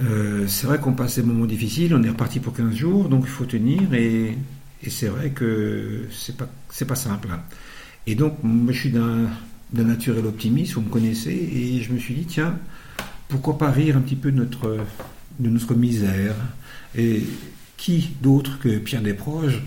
Euh, 0.00 0.46
c'est 0.48 0.66
vrai 0.66 0.78
qu'on 0.78 0.94
passe 0.94 1.16
des 1.16 1.22
moments 1.22 1.44
difficiles, 1.44 1.94
on 1.94 2.02
est 2.02 2.08
reparti 2.08 2.40
pour 2.40 2.54
15 2.54 2.74
jours, 2.74 3.10
donc 3.10 3.24
il 3.24 3.28
faut 3.30 3.44
tenir 3.44 3.92
et, 3.92 4.38
c'est 4.88 5.08
vrai 5.08 5.28
que 5.28 6.08
c'est 6.10 6.38
pas, 6.38 6.48
pas 6.88 6.94
simple. 6.94 7.28
Et 8.06 8.14
donc, 8.14 8.38
moi 8.42 8.72
je 8.72 8.78
suis 8.80 8.92
d'un, 8.92 9.28
naturel 9.74 10.24
optimiste, 10.24 10.72
vous 10.72 10.80
me 10.80 10.88
connaissez, 10.88 11.50
et 11.54 11.82
je 11.82 11.92
me 11.92 11.98
suis 11.98 12.14
dit, 12.14 12.24
tiens, 12.24 12.58
pourquoi 13.28 13.58
pas 13.58 13.70
rire 13.70 13.98
un 13.98 14.00
petit 14.00 14.16
peu 14.16 14.32
de 14.32 14.38
notre, 14.38 14.78
de 15.38 15.50
notre 15.50 15.74
misère? 15.74 16.34
Et 16.96 17.24
qui 17.76 18.12
d'autre 18.22 18.58
que 18.58 18.78
Pierre 18.78 19.02
Desproges 19.02 19.60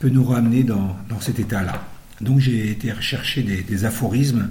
peut 0.00 0.10
nous 0.10 0.24
ramener 0.24 0.64
dans, 0.64 0.98
dans 1.08 1.20
cet 1.20 1.40
état-là? 1.40 1.82
Donc 2.20 2.40
j'ai 2.40 2.70
été 2.70 2.92
rechercher 2.92 3.42
des 3.42 3.84
aphorismes 3.86 4.50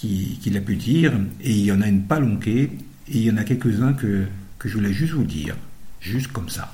qu'il 0.00 0.56
a 0.56 0.60
pu 0.60 0.76
dire, 0.76 1.12
et 1.40 1.50
il 1.50 1.64
y 1.64 1.72
en 1.72 1.82
a 1.82 1.88
une 1.88 2.02
palonquée, 2.02 2.62
et 3.08 3.16
il 3.16 3.22
y 3.22 3.30
en 3.30 3.36
a 3.36 3.44
quelques-uns 3.44 3.94
que, 3.94 4.26
que 4.58 4.68
je 4.68 4.74
voulais 4.74 4.92
juste 4.92 5.14
vous 5.14 5.24
dire, 5.24 5.56
juste 6.00 6.28
comme 6.28 6.48
ça. 6.48 6.72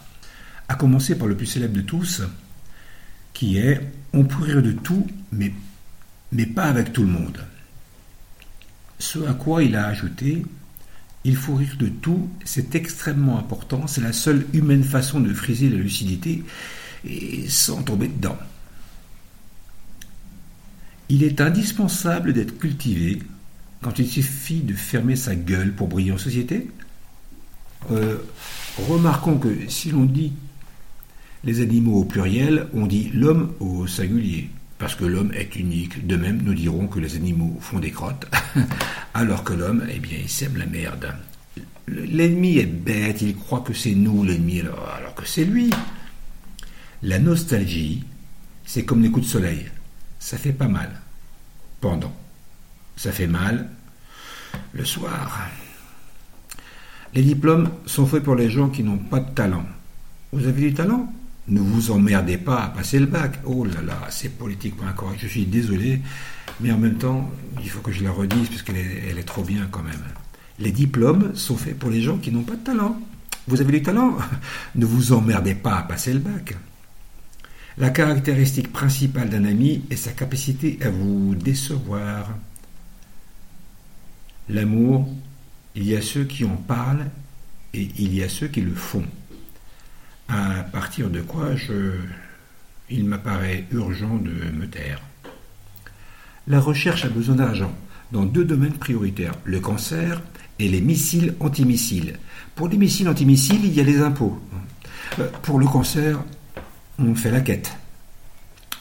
À 0.68 0.74
commencer 0.74 1.16
par 1.16 1.26
le 1.26 1.37
plus 1.37 1.46
célèbre 1.46 1.74
de 1.74 1.80
tous, 1.80 2.22
qui 3.32 3.56
est 3.58 3.80
On 4.12 4.24
peut 4.24 4.44
rire 4.44 4.62
de 4.62 4.72
tout, 4.72 5.06
mais, 5.32 5.52
mais 6.32 6.46
pas 6.46 6.64
avec 6.64 6.92
tout 6.92 7.02
le 7.02 7.08
monde. 7.08 7.44
Ce 8.98 9.18
à 9.26 9.34
quoi 9.34 9.62
il 9.62 9.74
a 9.74 9.87
ajouté 9.87 10.44
Il 11.24 11.37
faut 11.37 11.54
rire 11.54 11.76
de 11.78 11.88
tout, 11.88 12.28
c'est 12.44 12.74
extrêmement 12.74 13.38
important, 13.38 13.87
c'est 13.87 14.02
la 14.02 14.12
seule 14.12 14.46
humaine 14.52 14.84
façon 14.84 15.20
de 15.20 15.32
friser 15.32 15.68
la 15.68 15.76
lucidité 15.76 16.44
et 17.04 17.48
sans 17.48 17.82
tomber 17.82 18.08
dedans. 18.08 18.38
Il 21.08 21.22
est 21.22 21.40
indispensable 21.40 22.32
d'être 22.32 22.58
cultivé 22.58 23.20
quand 23.82 23.98
il 23.98 24.08
suffit 24.08 24.60
de 24.60 24.72
fermer 24.72 25.16
sa 25.16 25.34
gueule 25.34 25.72
pour 25.72 25.88
briller 25.88 26.12
en 26.12 26.18
société. 26.18 26.68
Euh, 27.90 28.16
remarquons 28.88 29.36
que 29.36 29.68
si 29.68 29.90
l'on 29.90 30.04
dit 30.04 30.32
les 31.44 31.60
animaux 31.60 32.00
au 32.00 32.04
pluriel, 32.04 32.68
on 32.72 32.86
dit 32.86 33.10
l'homme 33.12 33.52
au 33.60 33.86
singulier, 33.86 34.48
parce 34.78 34.94
que 34.94 35.04
l'homme 35.04 35.32
est 35.34 35.56
unique. 35.56 36.06
De 36.06 36.16
même, 36.16 36.40
nous 36.42 36.54
dirons 36.54 36.86
que 36.86 36.98
les 36.98 37.16
animaux 37.16 37.58
font 37.60 37.80
des 37.80 37.90
crottes, 37.90 38.26
alors 39.14 39.44
que 39.44 39.52
l'homme, 39.52 39.84
eh 39.94 39.98
bien, 39.98 40.16
il 40.22 40.30
sème 40.30 40.56
la 40.56 40.64
merde. 40.64 41.14
L'ennemi 41.86 42.56
est 42.56 42.64
bête, 42.64 43.20
il 43.20 43.36
croit 43.36 43.60
que 43.60 43.74
c'est 43.74 43.94
nous 43.94 44.24
l'ennemi, 44.24 44.60
alors 44.60 45.14
que 45.14 45.26
c'est 45.26 45.44
lui. 45.44 45.68
La 47.02 47.18
nostalgie, 47.18 48.04
c'est 48.64 48.86
comme 48.86 49.02
les 49.02 49.10
coups 49.10 49.26
de 49.26 49.30
soleil 49.30 49.66
ça 50.24 50.38
fait 50.38 50.54
pas 50.54 50.68
mal. 50.68 50.90
Pendant. 51.82 52.14
Ça 52.96 53.12
fait 53.12 53.26
mal 53.26 53.68
le 54.72 54.84
soir. 54.87 55.50
Les 57.12 57.22
diplômes 57.22 57.68
sont 57.84 58.06
faits 58.06 58.22
pour 58.22 58.34
les 58.34 58.48
gens 58.48 58.70
qui 58.70 58.82
n'ont 58.82 58.96
pas 58.96 59.20
de 59.20 59.30
talent. 59.34 59.66
Vous 60.32 60.46
avez 60.46 60.62
du 60.62 60.72
talent? 60.72 61.12
Ne 61.48 61.60
vous 61.60 61.90
emmerdez 61.90 62.38
pas 62.38 62.62
à 62.62 62.68
passer 62.68 62.98
le 62.98 63.04
bac. 63.04 63.38
Oh 63.44 63.66
là 63.66 63.82
là, 63.82 63.98
c'est 64.08 64.30
politiquement 64.30 64.87
incorrect. 64.87 65.20
Je 65.20 65.28
suis 65.28 65.44
désolé, 65.44 66.00
mais 66.58 66.72
en 66.72 66.78
même 66.78 66.96
temps, 66.96 67.30
il 67.62 67.68
faut 67.68 67.82
que 67.82 67.92
je 67.92 68.02
la 68.02 68.10
redise 68.10 68.48
parce 68.48 68.62
qu'elle 68.62 68.78
est, 68.78 69.22
trop 69.24 69.44
bien 69.44 69.68
quand 69.70 69.82
même. 69.82 70.04
Les 70.58 70.72
diplômes 70.72 71.37
sont 71.37 71.58
faits 71.58 71.78
pour 71.78 71.90
les 71.90 72.00
gens 72.00 72.16
qui 72.16 72.32
n'ont 72.32 72.44
pas 72.44 72.56
de 72.56 72.64
talent. 72.64 72.98
Vous 73.46 73.60
avez 73.60 73.72
du 73.72 73.82
talent? 73.82 74.16
Ne 74.74 74.87
vous 74.87 75.12
emmerdez 75.12 75.54
pas 75.54 75.76
à 75.76 75.82
passer 75.82 76.14
le 76.14 76.20
bac. 76.20 76.54
La 77.76 77.90
caractéristique 77.90 78.72
principale 78.72 79.30
d'un 79.30 79.44
ami 79.44 79.82
est 79.90 79.96
sa 79.96 80.12
capacité 80.12 80.78
à 80.80 80.90
vous 80.90 81.34
décevoir. 81.34 82.30
L'amour, 84.48 85.08
il 85.74 85.84
y 85.84 85.96
a 85.96 86.02
ceux 86.02 86.24
qui 86.24 86.44
en 86.44 86.56
parlent 86.56 87.10
et 87.72 87.88
il 87.98 88.14
y 88.14 88.22
a 88.22 88.28
ceux 88.28 88.46
qui 88.46 88.60
le 88.60 88.74
font. 88.74 89.04
À 90.28 90.62
partir 90.72 91.10
de 91.10 91.20
quoi 91.20 91.56
je, 91.56 91.94
il 92.90 93.06
m'apparaît 93.06 93.64
urgent 93.72 94.16
de 94.18 94.30
me 94.30 94.68
taire. 94.68 95.00
La 96.46 96.60
recherche 96.60 97.04
a 97.04 97.08
besoin 97.08 97.34
d'argent 97.34 97.74
dans 98.12 98.24
deux 98.24 98.44
domaines 98.44 98.74
prioritaires, 98.74 99.34
le 99.44 99.58
cancer 99.58 100.22
et 100.60 100.68
les 100.68 100.80
missiles 100.80 101.34
antimissiles. 101.40 102.18
Pour 102.54 102.68
les 102.68 102.76
missiles 102.76 103.08
antimissiles, 103.08 103.64
il 103.64 103.74
y 103.74 103.80
a 103.80 103.84
les 103.84 104.00
impôts. 104.00 104.40
Euh, 105.18 105.28
pour 105.42 105.58
le 105.58 105.66
cancer, 105.66 106.22
on 106.98 107.14
fait 107.14 107.30
la 107.30 107.40
quête. 107.40 107.76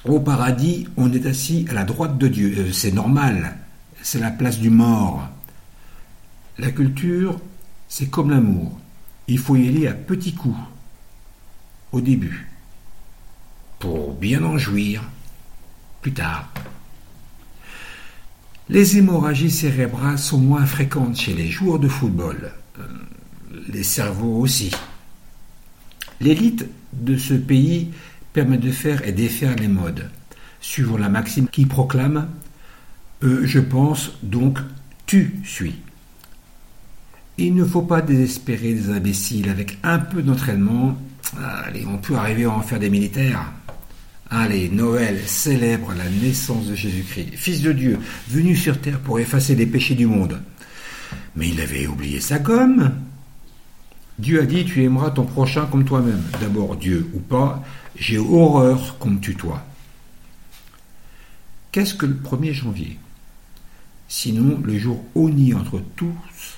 Au 0.05 0.19
paradis, 0.19 0.87
on 0.97 1.11
est 1.13 1.25
assis 1.25 1.65
à 1.69 1.73
la 1.73 1.85
droite 1.85 2.17
de 2.17 2.27
Dieu. 2.27 2.53
Euh, 2.57 2.71
c'est 2.71 2.91
normal. 2.91 3.57
C'est 4.01 4.19
la 4.19 4.31
place 4.31 4.59
du 4.59 4.69
mort. 4.69 5.29
La 6.57 6.71
culture, 6.71 7.39
c'est 7.87 8.09
comme 8.09 8.29
l'amour. 8.29 8.77
Il 9.27 9.39
faut 9.39 9.55
y 9.55 9.67
aller 9.67 9.87
à 9.87 9.93
petits 9.93 10.33
coups. 10.33 10.59
Au 11.93 12.01
début. 12.01 12.49
Pour 13.79 14.13
bien 14.13 14.43
en 14.43 14.57
jouir. 14.57 15.03
Plus 16.01 16.13
tard. 16.13 16.51
Les 18.69 18.97
hémorragies 18.97 19.51
cérébrales 19.51 20.19
sont 20.19 20.39
moins 20.39 20.65
fréquentes 20.65 21.17
chez 21.17 21.33
les 21.33 21.47
joueurs 21.47 21.79
de 21.79 21.87
football. 21.87 22.51
Euh, 22.79 22.87
les 23.69 23.83
cerveaux 23.83 24.39
aussi. 24.39 24.71
L'élite 26.19 26.65
de 27.01 27.17
ce 27.17 27.33
pays 27.33 27.89
permet 28.33 28.57
de 28.57 28.71
faire 28.71 29.07
et 29.07 29.11
défaire 29.11 29.55
les 29.55 29.67
modes, 29.67 30.09
suivant 30.59 30.97
la 30.97 31.09
maxime 31.09 31.47
qui 31.47 31.65
proclame 31.65 32.27
euh, 33.23 33.41
Je 33.45 33.59
pense, 33.59 34.13
donc 34.23 34.59
tu 35.05 35.35
suis. 35.43 35.75
Il 37.37 37.55
ne 37.55 37.65
faut 37.65 37.81
pas 37.81 38.01
désespérer 38.01 38.73
des 38.73 38.89
imbéciles. 38.89 39.49
Avec 39.49 39.77
un 39.83 39.99
peu 39.99 40.21
d'entraînement, 40.21 40.97
allez, 41.65 41.85
on 41.87 41.97
peut 41.97 42.15
arriver 42.15 42.45
à 42.45 42.51
en 42.51 42.61
faire 42.61 42.79
des 42.79 42.89
militaires. 42.89 43.51
Allez, 44.29 44.69
Noël 44.69 45.19
célèbre 45.25 45.93
la 45.95 46.09
naissance 46.09 46.67
de 46.67 46.75
Jésus-Christ, 46.75 47.33
Fils 47.35 47.61
de 47.61 47.71
Dieu, 47.71 47.99
venu 48.29 48.55
sur 48.55 48.79
terre 48.79 48.99
pour 48.99 49.19
effacer 49.19 49.55
les 49.55 49.65
péchés 49.65 49.95
du 49.95 50.07
monde. 50.07 50.41
Mais 51.35 51.49
il 51.49 51.61
avait 51.61 51.87
oublié 51.87 52.19
sa 52.19 52.39
gomme. 52.39 52.91
Dieu 54.19 54.41
a 54.41 54.45
dit, 54.45 54.65
tu 54.65 54.83
aimeras 54.83 55.11
ton 55.11 55.25
prochain 55.25 55.65
comme 55.65 55.85
toi-même. 55.85 56.23
D'abord 56.39 56.75
Dieu 56.75 57.09
ou 57.13 57.19
pas, 57.19 57.63
j'ai 57.95 58.17
horreur 58.17 58.97
qu'on 58.99 59.11
me 59.11 59.19
tutoie. 59.19 59.65
Qu'est-ce 61.71 61.95
que 61.95 62.05
le 62.05 62.13
1er 62.13 62.53
janvier? 62.53 62.99
Sinon 64.07 64.61
le 64.63 64.77
jour 64.77 65.03
honni 65.15 65.55
entre 65.55 65.81
tous, 65.95 66.57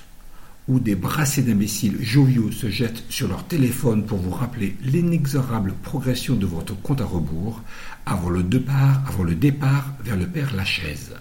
où 0.68 0.78
des 0.78 0.94
brassées 0.94 1.42
d'imbéciles 1.42 1.96
joviaux 2.02 2.50
se 2.52 2.68
jettent 2.68 3.04
sur 3.08 3.28
leur 3.28 3.44
téléphone 3.44 4.04
pour 4.04 4.18
vous 4.18 4.32
rappeler 4.32 4.76
l'inexorable 4.82 5.72
progression 5.82 6.34
de 6.34 6.44
votre 6.44 6.74
compte 6.74 7.00
à 7.00 7.06
rebours 7.06 7.62
avant 8.04 8.28
le 8.28 8.42
départ, 8.42 9.02
avant 9.06 9.22
le 9.22 9.34
départ 9.34 9.94
vers 10.04 10.16
le 10.16 10.26
Père 10.26 10.54
Lachaise. 10.54 11.14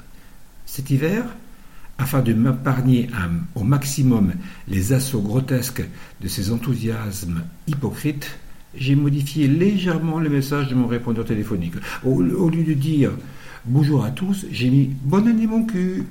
Cet 0.65 0.89
hiver, 0.89 1.23
afin 1.97 2.21
de 2.21 2.33
m'épargner 2.33 3.09
au 3.55 3.63
maximum 3.63 4.33
les 4.67 4.93
assauts 4.93 5.21
grotesques 5.21 5.83
de 6.21 6.27
ces 6.27 6.51
enthousiasmes 6.51 7.43
hypocrites, 7.67 8.37
j'ai 8.75 8.95
modifié 8.95 9.47
légèrement 9.47 10.19
le 10.19 10.29
message 10.29 10.67
de 10.67 10.75
mon 10.75 10.87
répondeur 10.87 11.25
téléphonique. 11.25 11.75
Au, 12.03 12.21
lieu 12.21 12.63
de 12.63 12.73
dire 12.73 13.11
bonjour 13.65 14.03
à 14.03 14.11
tous, 14.11 14.45
j'ai 14.51 14.69
mis 14.69 14.91
bonne 15.03 15.27
année 15.27 15.47
mon 15.47 15.65
cul. 15.65 16.03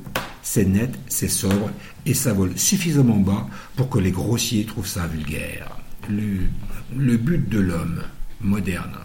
C'est 0.42 0.64
net, 0.64 0.90
c'est 1.08 1.28
sobre 1.28 1.70
et 2.06 2.14
ça 2.14 2.32
vole 2.32 2.56
suffisamment 2.56 3.16
bas 3.16 3.46
pour 3.76 3.88
que 3.88 3.98
les 3.98 4.10
grossiers 4.10 4.64
trouvent 4.64 4.86
ça 4.86 5.06
vulgaire. 5.06 5.76
le 6.08 7.16
but 7.16 7.48
de 7.48 7.60
l'homme 7.60 8.02
moderne 8.40 8.96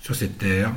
sur 0.00 0.14
cette 0.14 0.38
terre, 0.38 0.72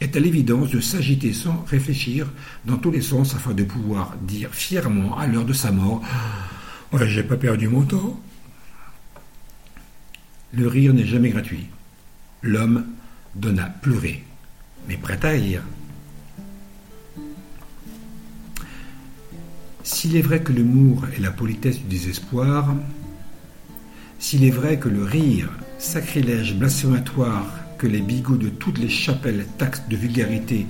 est 0.00 0.16
à 0.16 0.20
l'évidence 0.20 0.70
de 0.70 0.80
s'agiter 0.80 1.32
sans 1.32 1.64
réfléchir 1.68 2.30
dans 2.64 2.76
tous 2.76 2.90
les 2.90 3.00
sens 3.00 3.34
afin 3.34 3.52
de 3.52 3.64
pouvoir 3.64 4.16
dire 4.22 4.50
fièrement 4.52 5.16
à 5.16 5.26
l'heure 5.26 5.44
de 5.44 5.52
sa 5.52 5.70
mort 5.70 6.02
Ouais, 6.92 7.08
j'ai 7.08 7.24
pas 7.24 7.36
perdu 7.36 7.66
mon 7.66 7.82
temps. 7.82 8.20
Le 10.52 10.68
rire 10.68 10.94
n'est 10.94 11.06
jamais 11.06 11.30
gratuit. 11.30 11.66
L'homme 12.42 12.86
donne 13.34 13.58
à 13.58 13.66
pleurer, 13.66 14.22
mais 14.86 14.96
prêt 14.96 15.18
à 15.24 15.30
rire. 15.30 15.62
S'il 19.82 20.16
est 20.16 20.22
vrai 20.22 20.40
que 20.42 20.52
l'humour 20.52 21.04
est 21.16 21.20
la 21.20 21.32
politesse 21.32 21.78
du 21.78 21.84
désespoir, 21.86 22.74
s'il 24.20 24.44
est 24.44 24.50
vrai 24.50 24.78
que 24.78 24.88
le 24.88 25.02
rire, 25.02 25.50
sacrilège 25.78 26.54
blasphématoire 26.54 27.63
que 27.78 27.86
les 27.86 28.00
bigots 28.00 28.36
de 28.36 28.48
toutes 28.48 28.78
les 28.78 28.88
chapelles 28.88 29.46
taxent 29.58 29.84
de 29.88 29.96
vulgarité 29.96 30.66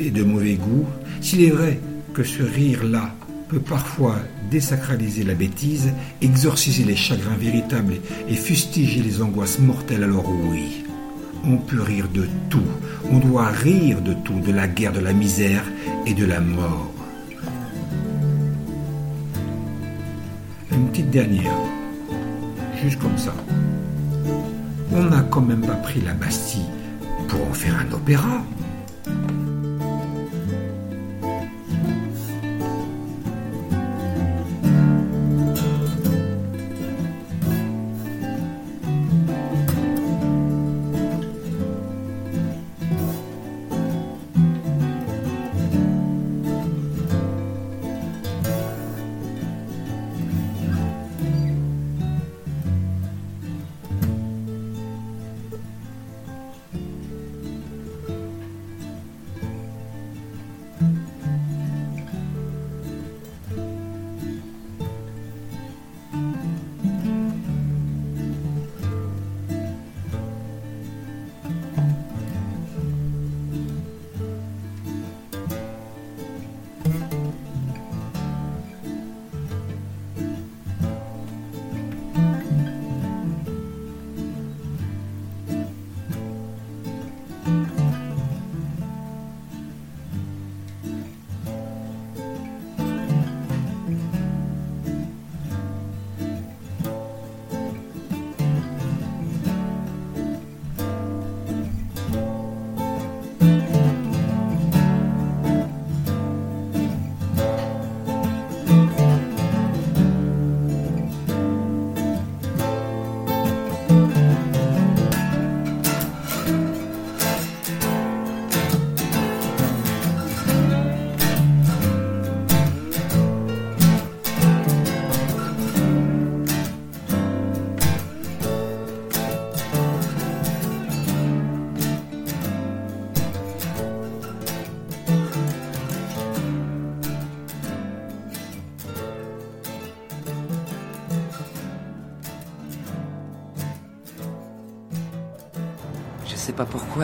et 0.00 0.10
de 0.10 0.22
mauvais 0.22 0.54
goût, 0.54 0.86
s'il 1.20 1.42
est 1.42 1.50
vrai 1.50 1.80
que 2.14 2.24
ce 2.24 2.42
rire-là 2.42 3.14
peut 3.48 3.60
parfois 3.60 4.16
désacraliser 4.50 5.24
la 5.24 5.34
bêtise, 5.34 5.92
exorciser 6.22 6.84
les 6.84 6.96
chagrins 6.96 7.36
véritables 7.36 7.96
et 8.28 8.34
fustiger 8.34 9.02
les 9.02 9.22
angoisses 9.22 9.58
mortelles, 9.58 10.04
alors 10.04 10.30
oui, 10.50 10.84
on 11.44 11.56
peut 11.56 11.82
rire 11.82 12.08
de 12.12 12.26
tout, 12.48 12.58
on 13.10 13.18
doit 13.18 13.48
rire 13.48 14.00
de 14.02 14.14
tout, 14.24 14.40
de 14.40 14.52
la 14.52 14.68
guerre, 14.68 14.92
de 14.92 15.00
la 15.00 15.12
misère 15.12 15.64
et 16.06 16.14
de 16.14 16.24
la 16.24 16.40
mort. 16.40 16.92
une 20.80 20.88
petite 20.88 21.10
dernière. 21.10 21.52
Juste 22.82 22.98
comme 23.00 23.18
ça. 23.18 23.34
On 24.92 25.04
n'a 25.04 25.22
quand 25.22 25.40
même 25.40 25.60
pas 25.60 25.74
pris 25.74 26.00
la 26.00 26.14
Bastille 26.14 26.66
pour 27.28 27.48
en 27.48 27.52
faire 27.52 27.76
un 27.78 27.92
opéra. 27.92 28.42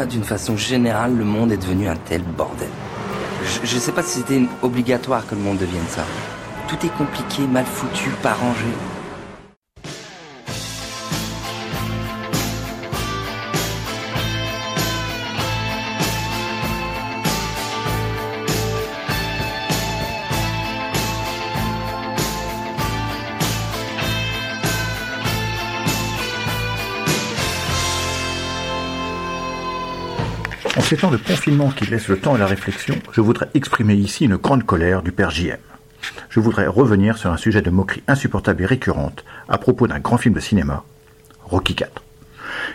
D'une 0.04 0.24
façon 0.24 0.56
générale, 0.56 1.16
le 1.16 1.24
monde 1.24 1.52
est 1.52 1.56
devenu 1.56 1.88
un 1.88 1.96
tel 1.96 2.22
bordel? 2.22 2.68
Je, 3.42 3.66
je 3.66 3.78
sais 3.78 3.92
pas 3.92 4.02
si 4.02 4.18
c'était 4.18 4.42
obligatoire 4.62 5.26
que 5.26 5.34
le 5.34 5.40
monde 5.40 5.58
devienne 5.58 5.86
ça. 5.88 6.04
Tout 6.68 6.84
est 6.84 6.94
compliqué, 6.98 7.46
mal 7.46 7.64
foutu, 7.64 8.10
pas 8.22 8.34
rangé. 8.34 8.66
En 30.76 30.82
ces 30.82 30.98
temps 30.98 31.10
de 31.10 31.16
confinement 31.16 31.70
qui 31.70 31.86
laissent 31.86 32.08
le 32.08 32.18
temps 32.18 32.34
à 32.34 32.38
la 32.38 32.46
réflexion, 32.46 32.96
je 33.12 33.22
voudrais 33.22 33.48
exprimer 33.54 33.94
ici 33.94 34.26
une 34.26 34.36
grande 34.36 34.66
colère 34.66 35.02
du 35.02 35.10
père 35.10 35.30
JM. 35.30 35.56
Je 36.28 36.38
voudrais 36.38 36.66
revenir 36.66 37.16
sur 37.16 37.32
un 37.32 37.38
sujet 37.38 37.62
de 37.62 37.70
moquerie 37.70 38.02
insupportable 38.06 38.62
et 38.62 38.66
récurrente 38.66 39.24
à 39.48 39.56
propos 39.56 39.86
d'un 39.86 40.00
grand 40.00 40.18
film 40.18 40.34
de 40.34 40.40
cinéma, 40.40 40.84
Rocky 41.44 41.72
IV. 41.72 41.88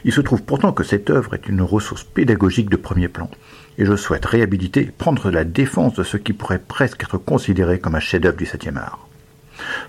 Il 0.04 0.12
se 0.12 0.22
trouve 0.22 0.42
pourtant 0.42 0.72
que 0.72 0.84
cette 0.84 1.12
œuvre 1.12 1.36
est 1.36 1.48
une 1.48 1.62
ressource 1.62 2.04
pédagogique 2.04 2.72
de 2.72 2.76
premier 2.76 3.08
plan, 3.08 3.30
et 3.78 3.86
je 3.86 3.96
souhaite 3.96 4.26
réhabiliter 4.26 4.86
prendre 4.98 5.30
la 5.30 5.44
défense 5.44 5.94
de 5.94 6.04
ce 6.04 6.18
qui 6.18 6.34
pourrait 6.34 6.60
presque 6.60 7.04
être 7.04 7.20
considéré 7.20 7.80
comme 7.80 7.96
un 7.96 8.00
chef-d'œuvre 8.00 8.38
du 8.38 8.46
7e 8.46 8.78
art. 8.78 9.08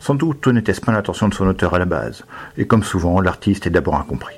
Sans 0.01 0.14
doute 0.14 0.46
n'était-ce 0.48 0.83
pas 0.83 0.92
l'intention 0.92 1.29
de 1.29 1.35
son 1.35 1.46
auteur 1.46 1.72
à 1.72 1.79
la 1.79 1.87
base, 1.87 2.25
et 2.59 2.66
comme 2.66 2.85
souvent, 2.85 3.22
l'artiste 3.22 3.66
est 3.66 3.70
d'abord 3.70 3.96
incompris. 3.96 4.37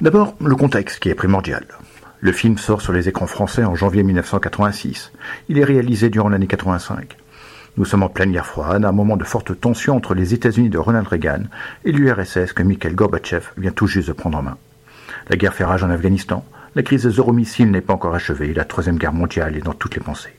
D'abord, 0.00 0.36
le 0.40 0.54
contexte 0.54 1.00
qui 1.00 1.08
est 1.08 1.14
primordial. 1.14 1.66
Le 2.20 2.32
film 2.32 2.56
sort 2.56 2.80
sur 2.80 2.94
les 2.94 3.10
écrans 3.10 3.26
français 3.26 3.64
en 3.64 3.74
janvier 3.74 4.02
1986. 4.02 5.12
Il 5.50 5.58
est 5.58 5.64
réalisé 5.64 6.08
durant 6.08 6.30
l'année 6.30 6.46
85. 6.46 7.14
Nous 7.76 7.84
sommes 7.84 8.02
en 8.02 8.08
pleine 8.08 8.32
guerre 8.32 8.46
froide, 8.46 8.86
à 8.86 8.88
un 8.88 8.92
moment 8.92 9.18
de 9.18 9.24
forte 9.24 9.60
tension 9.60 9.94
entre 9.94 10.14
les 10.14 10.32
États-Unis 10.32 10.70
de 10.70 10.78
Ronald 10.78 11.06
Reagan 11.06 11.42
et 11.84 11.92
l'URSS 11.92 12.54
que 12.54 12.62
Mikhail 12.62 12.94
Gorbatchev 12.94 13.48
vient 13.58 13.70
tout 13.70 13.86
juste 13.86 14.08
de 14.08 14.14
prendre 14.14 14.38
en 14.38 14.42
main. 14.42 14.56
La 15.28 15.36
guerre 15.36 15.52
fait 15.52 15.64
rage 15.64 15.84
en 15.84 15.90
Afghanistan, 15.90 16.42
la 16.74 16.82
crise 16.82 17.02
des 17.02 17.10
euromissiles 17.10 17.70
n'est 17.70 17.82
pas 17.82 17.92
encore 17.92 18.14
achevée, 18.14 18.54
la 18.54 18.64
troisième 18.64 18.96
guerre 18.96 19.12
mondiale 19.12 19.54
est 19.56 19.64
dans 19.64 19.74
toutes 19.74 19.94
les 19.94 20.02
pensées. 20.02 20.34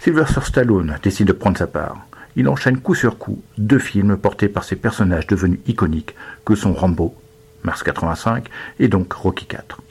Sylvester 0.00 0.40
Stallone 0.44 0.96
décide 1.02 1.26
de 1.26 1.32
prendre 1.32 1.58
sa 1.58 1.66
part. 1.66 2.06
Il 2.36 2.48
enchaîne 2.48 2.80
coup 2.80 2.94
sur 2.94 3.18
coup 3.18 3.42
deux 3.58 3.78
films 3.78 4.16
portés 4.16 4.48
par 4.48 4.64
ces 4.64 4.76
personnages 4.76 5.26
devenus 5.26 5.60
iconiques 5.66 6.14
que 6.46 6.54
sont 6.54 6.72
Rambo, 6.72 7.14
mars 7.64 7.82
85, 7.82 8.48
et 8.80 8.88
donc 8.88 9.12
Rocky 9.12 9.46
IV. 9.50 9.85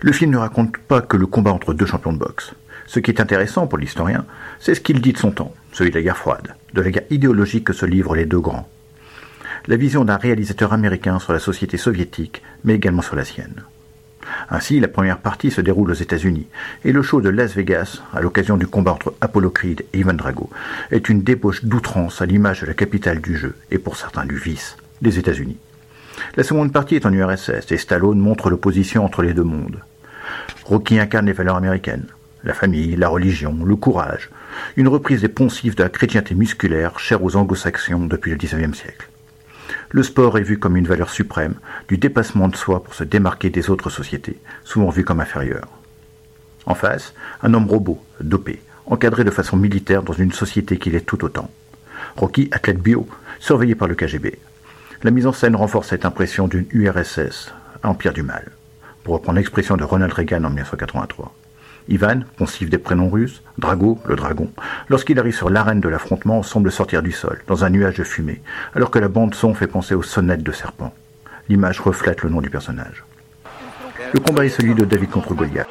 Le 0.00 0.12
film 0.12 0.30
ne 0.30 0.36
raconte 0.36 0.76
pas 0.78 1.00
que 1.00 1.16
le 1.16 1.26
combat 1.26 1.52
entre 1.52 1.74
deux 1.74 1.86
champions 1.86 2.12
de 2.12 2.18
boxe. 2.18 2.52
Ce 2.86 3.00
qui 3.00 3.10
est 3.10 3.20
intéressant 3.20 3.66
pour 3.66 3.78
l'historien, 3.78 4.24
c'est 4.60 4.74
ce 4.74 4.80
qu'il 4.80 5.00
dit 5.00 5.12
de 5.12 5.18
son 5.18 5.32
temps, 5.32 5.54
celui 5.72 5.90
de 5.90 5.96
la 5.96 6.02
guerre 6.02 6.16
froide, 6.16 6.54
de 6.72 6.80
la 6.80 6.90
guerre 6.90 7.04
idéologique 7.10 7.64
que 7.64 7.72
se 7.72 7.86
livrent 7.86 8.14
les 8.14 8.26
deux 8.26 8.40
grands. 8.40 8.68
La 9.66 9.76
vision 9.76 10.04
d'un 10.04 10.16
réalisateur 10.16 10.72
américain 10.72 11.18
sur 11.18 11.32
la 11.32 11.40
société 11.40 11.76
soviétique, 11.76 12.42
mais 12.62 12.74
également 12.74 13.02
sur 13.02 13.16
la 13.16 13.24
sienne. 13.24 13.64
Ainsi, 14.50 14.80
la 14.80 14.88
première 14.88 15.18
partie 15.18 15.50
se 15.50 15.60
déroule 15.60 15.90
aux 15.90 15.94
États-Unis, 15.94 16.46
et 16.84 16.92
le 16.92 17.02
show 17.02 17.20
de 17.20 17.28
Las 17.28 17.54
Vegas, 17.54 18.02
à 18.12 18.20
l'occasion 18.20 18.56
du 18.56 18.66
combat 18.66 18.92
entre 18.92 19.14
Apollo 19.20 19.50
Creed 19.50 19.84
et 19.92 19.98
Ivan 19.98 20.14
Drago, 20.14 20.50
est 20.90 21.08
une 21.08 21.22
débauche 21.22 21.64
d'outrance 21.64 22.22
à 22.22 22.26
l'image 22.26 22.60
de 22.60 22.66
la 22.66 22.74
capitale 22.74 23.20
du 23.20 23.36
jeu, 23.36 23.56
et 23.70 23.78
pour 23.78 23.96
certains 23.96 24.24
du 24.24 24.36
vice, 24.36 24.76
les 25.02 25.18
États-Unis. 25.18 25.58
La 26.36 26.42
seconde 26.42 26.72
partie 26.72 26.96
est 26.96 27.06
en 27.06 27.12
URSS, 27.12 27.70
et 27.70 27.76
Stallone 27.76 28.18
montre 28.18 28.50
l'opposition 28.50 29.04
entre 29.04 29.22
les 29.22 29.34
deux 29.34 29.44
mondes. 29.44 29.80
Rocky 30.64 30.98
incarne 30.98 31.26
les 31.26 31.32
valeurs 31.32 31.56
américaines, 31.56 32.06
la 32.44 32.54
famille, 32.54 32.96
la 32.96 33.08
religion, 33.08 33.56
le 33.64 33.76
courage, 33.76 34.30
une 34.76 34.88
reprise 34.88 35.20
des 35.20 35.28
poncifs 35.28 35.76
de 35.76 35.82
la 35.82 35.88
chrétienté 35.88 36.34
musculaire 36.34 36.98
chère 36.98 37.22
aux 37.22 37.36
anglo-saxons 37.36 38.06
depuis 38.06 38.30
le 38.30 38.36
XIXe 38.36 38.76
siècle. 38.76 39.08
Le 39.90 40.02
sport 40.02 40.38
est 40.38 40.42
vu 40.42 40.58
comme 40.58 40.76
une 40.76 40.86
valeur 40.86 41.10
suprême, 41.10 41.54
du 41.88 41.98
dépassement 41.98 42.48
de 42.48 42.56
soi 42.56 42.82
pour 42.82 42.94
se 42.94 43.04
démarquer 43.04 43.50
des 43.50 43.70
autres 43.70 43.90
sociétés, 43.90 44.38
souvent 44.64 44.90
vu 44.90 45.04
comme 45.04 45.20
inférieur. 45.20 45.68
En 46.66 46.74
face, 46.74 47.14
un 47.42 47.54
homme 47.54 47.68
robot, 47.68 48.02
dopé, 48.20 48.60
encadré 48.86 49.24
de 49.24 49.30
façon 49.30 49.56
militaire 49.56 50.02
dans 50.02 50.12
une 50.12 50.32
société 50.32 50.78
qui 50.78 50.90
l'est 50.90 51.06
tout 51.06 51.24
autant. 51.24 51.50
Rocky, 52.16 52.48
athlète 52.52 52.80
bio, 52.80 53.06
surveillé 53.38 53.74
par 53.74 53.88
le 53.88 53.94
KGB. 53.94 54.38
La 55.02 55.10
mise 55.10 55.26
en 55.26 55.32
scène 55.32 55.56
renforce 55.56 55.88
cette 55.88 56.06
impression 56.06 56.48
d'une 56.48 56.66
URSS, 56.70 57.52
empire 57.82 58.14
du 58.14 58.22
mal, 58.22 58.50
pour 59.04 59.14
reprendre 59.14 59.36
l'expression 59.36 59.76
de 59.76 59.84
Ronald 59.84 60.12
Reagan 60.12 60.44
en 60.44 60.48
1983. 60.48 61.34
Ivan, 61.88 62.20
poncif 62.36 62.70
des 62.70 62.78
prénoms 62.78 63.10
russes, 63.10 63.42
Drago, 63.58 63.98
le 64.06 64.16
dragon, 64.16 64.50
lorsqu'il 64.88 65.18
arrive 65.18 65.36
sur 65.36 65.50
l'arène 65.50 65.80
de 65.80 65.88
l'affrontement, 65.88 66.42
semble 66.42 66.72
sortir 66.72 67.02
du 67.02 67.12
sol, 67.12 67.42
dans 67.46 67.64
un 67.64 67.70
nuage 67.70 67.96
de 67.96 68.04
fumée, 68.04 68.40
alors 68.74 68.90
que 68.90 68.98
la 68.98 69.08
bande-son 69.08 69.54
fait 69.54 69.66
penser 69.66 69.94
aux 69.94 70.02
sonnettes 70.02 70.42
de 70.42 70.52
serpent. 70.52 70.92
L'image 71.48 71.80
reflète 71.80 72.22
le 72.22 72.30
nom 72.30 72.40
du 72.40 72.50
personnage. 72.50 73.04
Le 74.14 74.20
combat 74.20 74.46
est 74.46 74.48
celui 74.48 74.74
de 74.74 74.84
David 74.84 75.10
contre 75.10 75.34
Goliath. 75.34 75.68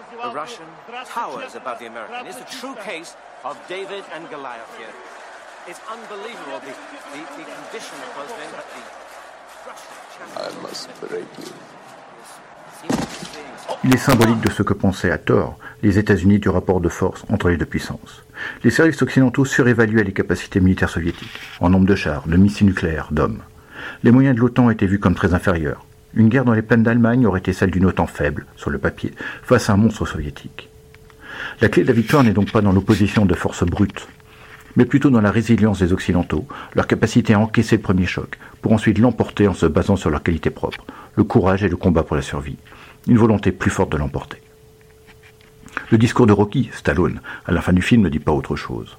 Il 13.84 13.94
est 13.94 13.98
symbolique 13.98 14.42
de 14.42 14.52
ce 14.52 14.64
que 14.64 14.74
pensaient 14.74 15.12
à 15.12 15.18
tort 15.18 15.58
les 15.84 16.00
États-Unis 16.00 16.40
du 16.40 16.50
rapport 16.50 16.82
de 16.82 16.90
force 16.90 17.24
entre 17.30 17.50
les 17.50 17.58
deux 17.58 17.66
puissances. 17.66 18.24
Les 18.64 18.72
services 18.72 19.02
occidentaux 19.02 19.46
surévaluaient 19.46 20.04
les 20.04 20.14
capacités 20.14 20.60
militaires 20.60 20.90
soviétiques, 20.90 21.40
en 21.60 21.70
nombre 21.70 21.86
de 21.86 21.96
chars, 21.96 22.28
de 22.28 22.38
missiles 22.38 22.68
nucléaires, 22.68 23.10
d'hommes. 23.12 23.42
Les 24.04 24.12
moyens 24.12 24.36
de 24.36 24.42
l'OTAN 24.42 24.70
étaient 24.70 24.88
vus 24.88 25.00
comme 25.00 25.16
très 25.16 25.34
inférieurs. 25.34 25.86
Une 26.16 26.30
guerre 26.30 26.46
dans 26.46 26.54
les 26.54 26.62
plaines 26.62 26.84
d'Allemagne 26.84 27.28
aurait 27.28 27.40
été 27.40 27.54
celle 27.54 27.72
d'une 27.72 27.86
OTAN 27.86 28.08
faible, 28.08 28.46
sur 28.56 28.70
le 28.70 28.78
papier, 28.78 29.14
face 29.44 29.70
à 29.70 29.74
un 29.74 29.78
monstre 29.78 30.06
soviétique. 30.06 30.70
La 31.62 31.70
clé 31.70 31.84
de 31.84 31.88
la 31.88 31.94
victoire 31.94 32.24
n'est 32.24 32.34
donc 32.34 32.52
pas 32.52 32.62
dans 32.62 32.72
l'opposition 32.72 33.26
de 33.26 33.36
forces 33.36 33.64
brutes, 33.64 34.08
mais 34.76 34.86
plutôt 34.86 35.10
dans 35.10 35.22
la 35.22 35.32
résilience 35.32 35.80
des 35.80 35.94
Occidentaux, 35.94 36.48
leur 36.74 36.88
capacité 36.88 37.34
à 37.34 37.40
encaisser 37.40 37.78
le 37.78 37.82
premier 37.82 38.06
choc, 38.06 38.38
pour 38.62 38.74
ensuite 38.74 39.00
l'emporter 39.00 39.48
en 39.48 39.54
se 39.54 39.66
basant 39.66 39.96
sur 39.96 40.10
leurs 40.10 40.24
qualités 40.24 40.50
propres, 40.50 40.86
le 41.16 41.24
courage 41.24 41.64
et 41.64 41.70
le 41.70 41.78
combat 41.78 42.04
pour 42.04 42.16
la 42.16 42.22
survie, 42.22 42.58
une 43.08 43.18
volonté 43.18 43.52
plus 43.52 43.72
forte 43.72 43.92
de 43.92 43.98
l'emporter. 43.98 44.42
Le 45.92 45.98
discours 45.98 46.26
de 46.26 46.34
Rocky, 46.34 46.70
Stallone, 46.74 47.22
à 47.46 47.52
la 47.52 47.62
fin 47.62 47.74
du 47.74 47.82
film 47.82 48.02
ne 48.02 48.10
dit 48.10 48.20
pas 48.20 48.32
autre 48.32 48.56
chose. 48.56 48.98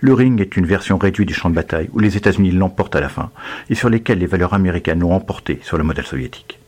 Le 0.00 0.12
ring 0.12 0.40
est 0.40 0.56
une 0.56 0.66
version 0.66 0.98
réduite 0.98 1.28
du 1.28 1.34
champ 1.34 1.50
de 1.50 1.54
bataille 1.54 1.88
où 1.92 1.98
les 1.98 2.16
États-Unis 2.16 2.50
l'emportent 2.50 2.96
à 2.96 3.00
la 3.00 3.08
fin 3.08 3.30
et 3.70 3.74
sur 3.74 3.88
lesquels 3.88 4.18
les 4.18 4.26
valeurs 4.26 4.54
américaines 4.54 5.00
l'ont 5.00 5.14
emporté 5.14 5.60
sur 5.62 5.78
le 5.78 5.84
modèle 5.84 6.06
soviétique. 6.06 6.58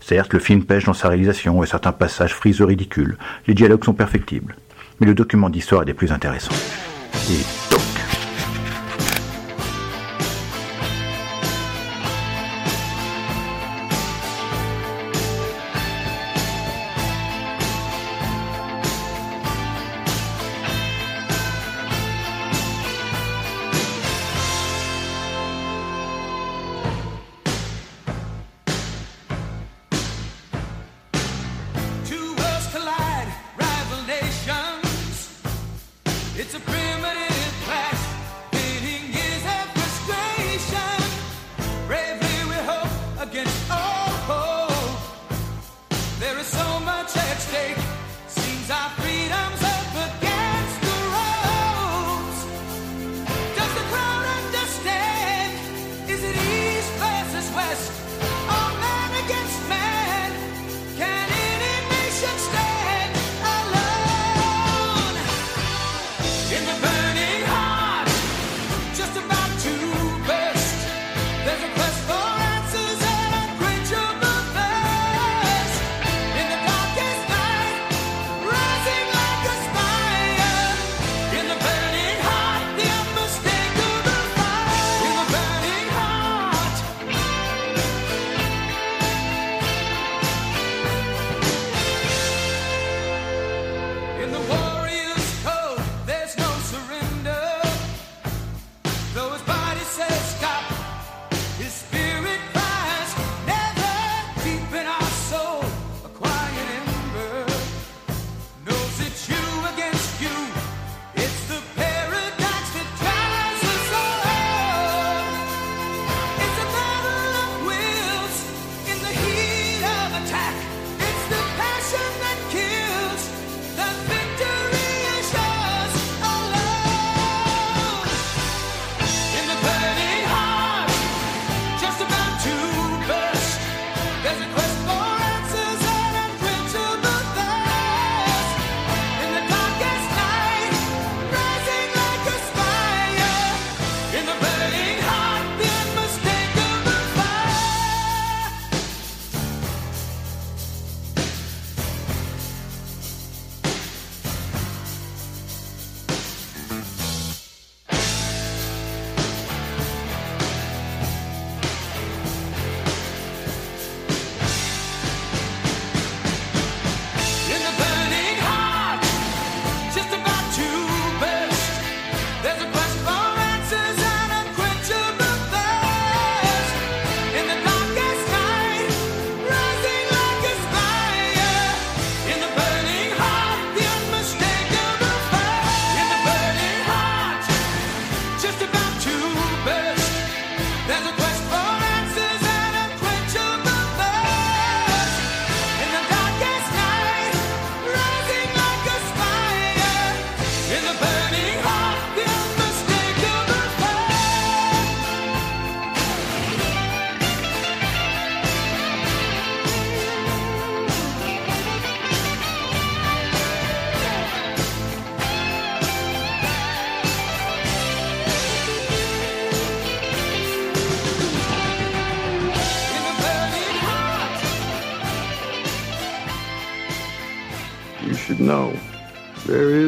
Certes, 0.00 0.32
le 0.32 0.38
film 0.38 0.64
pêche 0.64 0.84
dans 0.84 0.92
sa 0.92 1.08
réalisation 1.08 1.62
et 1.62 1.66
certains 1.66 1.92
passages 1.92 2.34
frisent 2.34 2.62
ridicules, 2.62 3.16
les 3.46 3.54
dialogues 3.54 3.84
sont 3.84 3.94
perfectibles, 3.94 4.56
mais 5.00 5.06
le 5.06 5.14
document 5.14 5.50
d'histoire 5.50 5.82
est 5.82 5.86
des 5.86 5.94
plus 5.94 6.12
intéressants. 6.12 6.54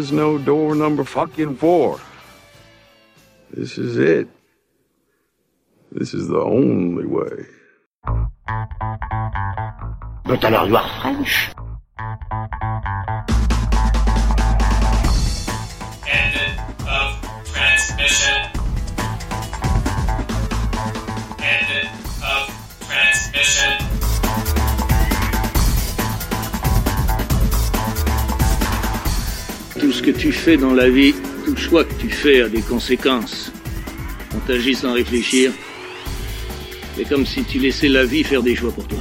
Is 0.09 0.13
no 0.13 0.39
door 0.39 0.75
number 0.75 1.05
fucking 1.05 1.57
four. 1.57 2.01
This 3.51 3.77
is 3.77 3.99
it. 3.99 4.29
This 5.93 6.15
is 6.15 6.29
the 6.29 6.41
only 6.41 7.05
way. 7.05 7.45
But 10.25 10.45
alors 10.45 10.69
you 10.69 10.77
are 10.77 10.89
French. 11.03 11.58
Tu 30.11 30.33
fais 30.33 30.57
dans 30.57 30.75
la 30.75 30.89
vie, 30.89 31.15
tout 31.45 31.57
choix 31.57 31.85
que 31.85 31.95
tu 31.95 32.09
fais 32.09 32.43
a 32.43 32.49
des 32.49 32.63
conséquences. 32.63 33.53
On 34.35 34.39
t'agit 34.41 34.75
sans 34.75 34.93
réfléchir. 34.93 35.53
C'est 36.97 37.09
comme 37.09 37.27
si 37.27 37.45
tu 37.45 37.59
laissais 37.59 37.89
la 37.89 38.05
vie 38.05 38.25
faire 38.25 38.43
des 38.43 38.57
choix 38.57 38.73
pour 38.73 38.87
toi. 38.87 39.01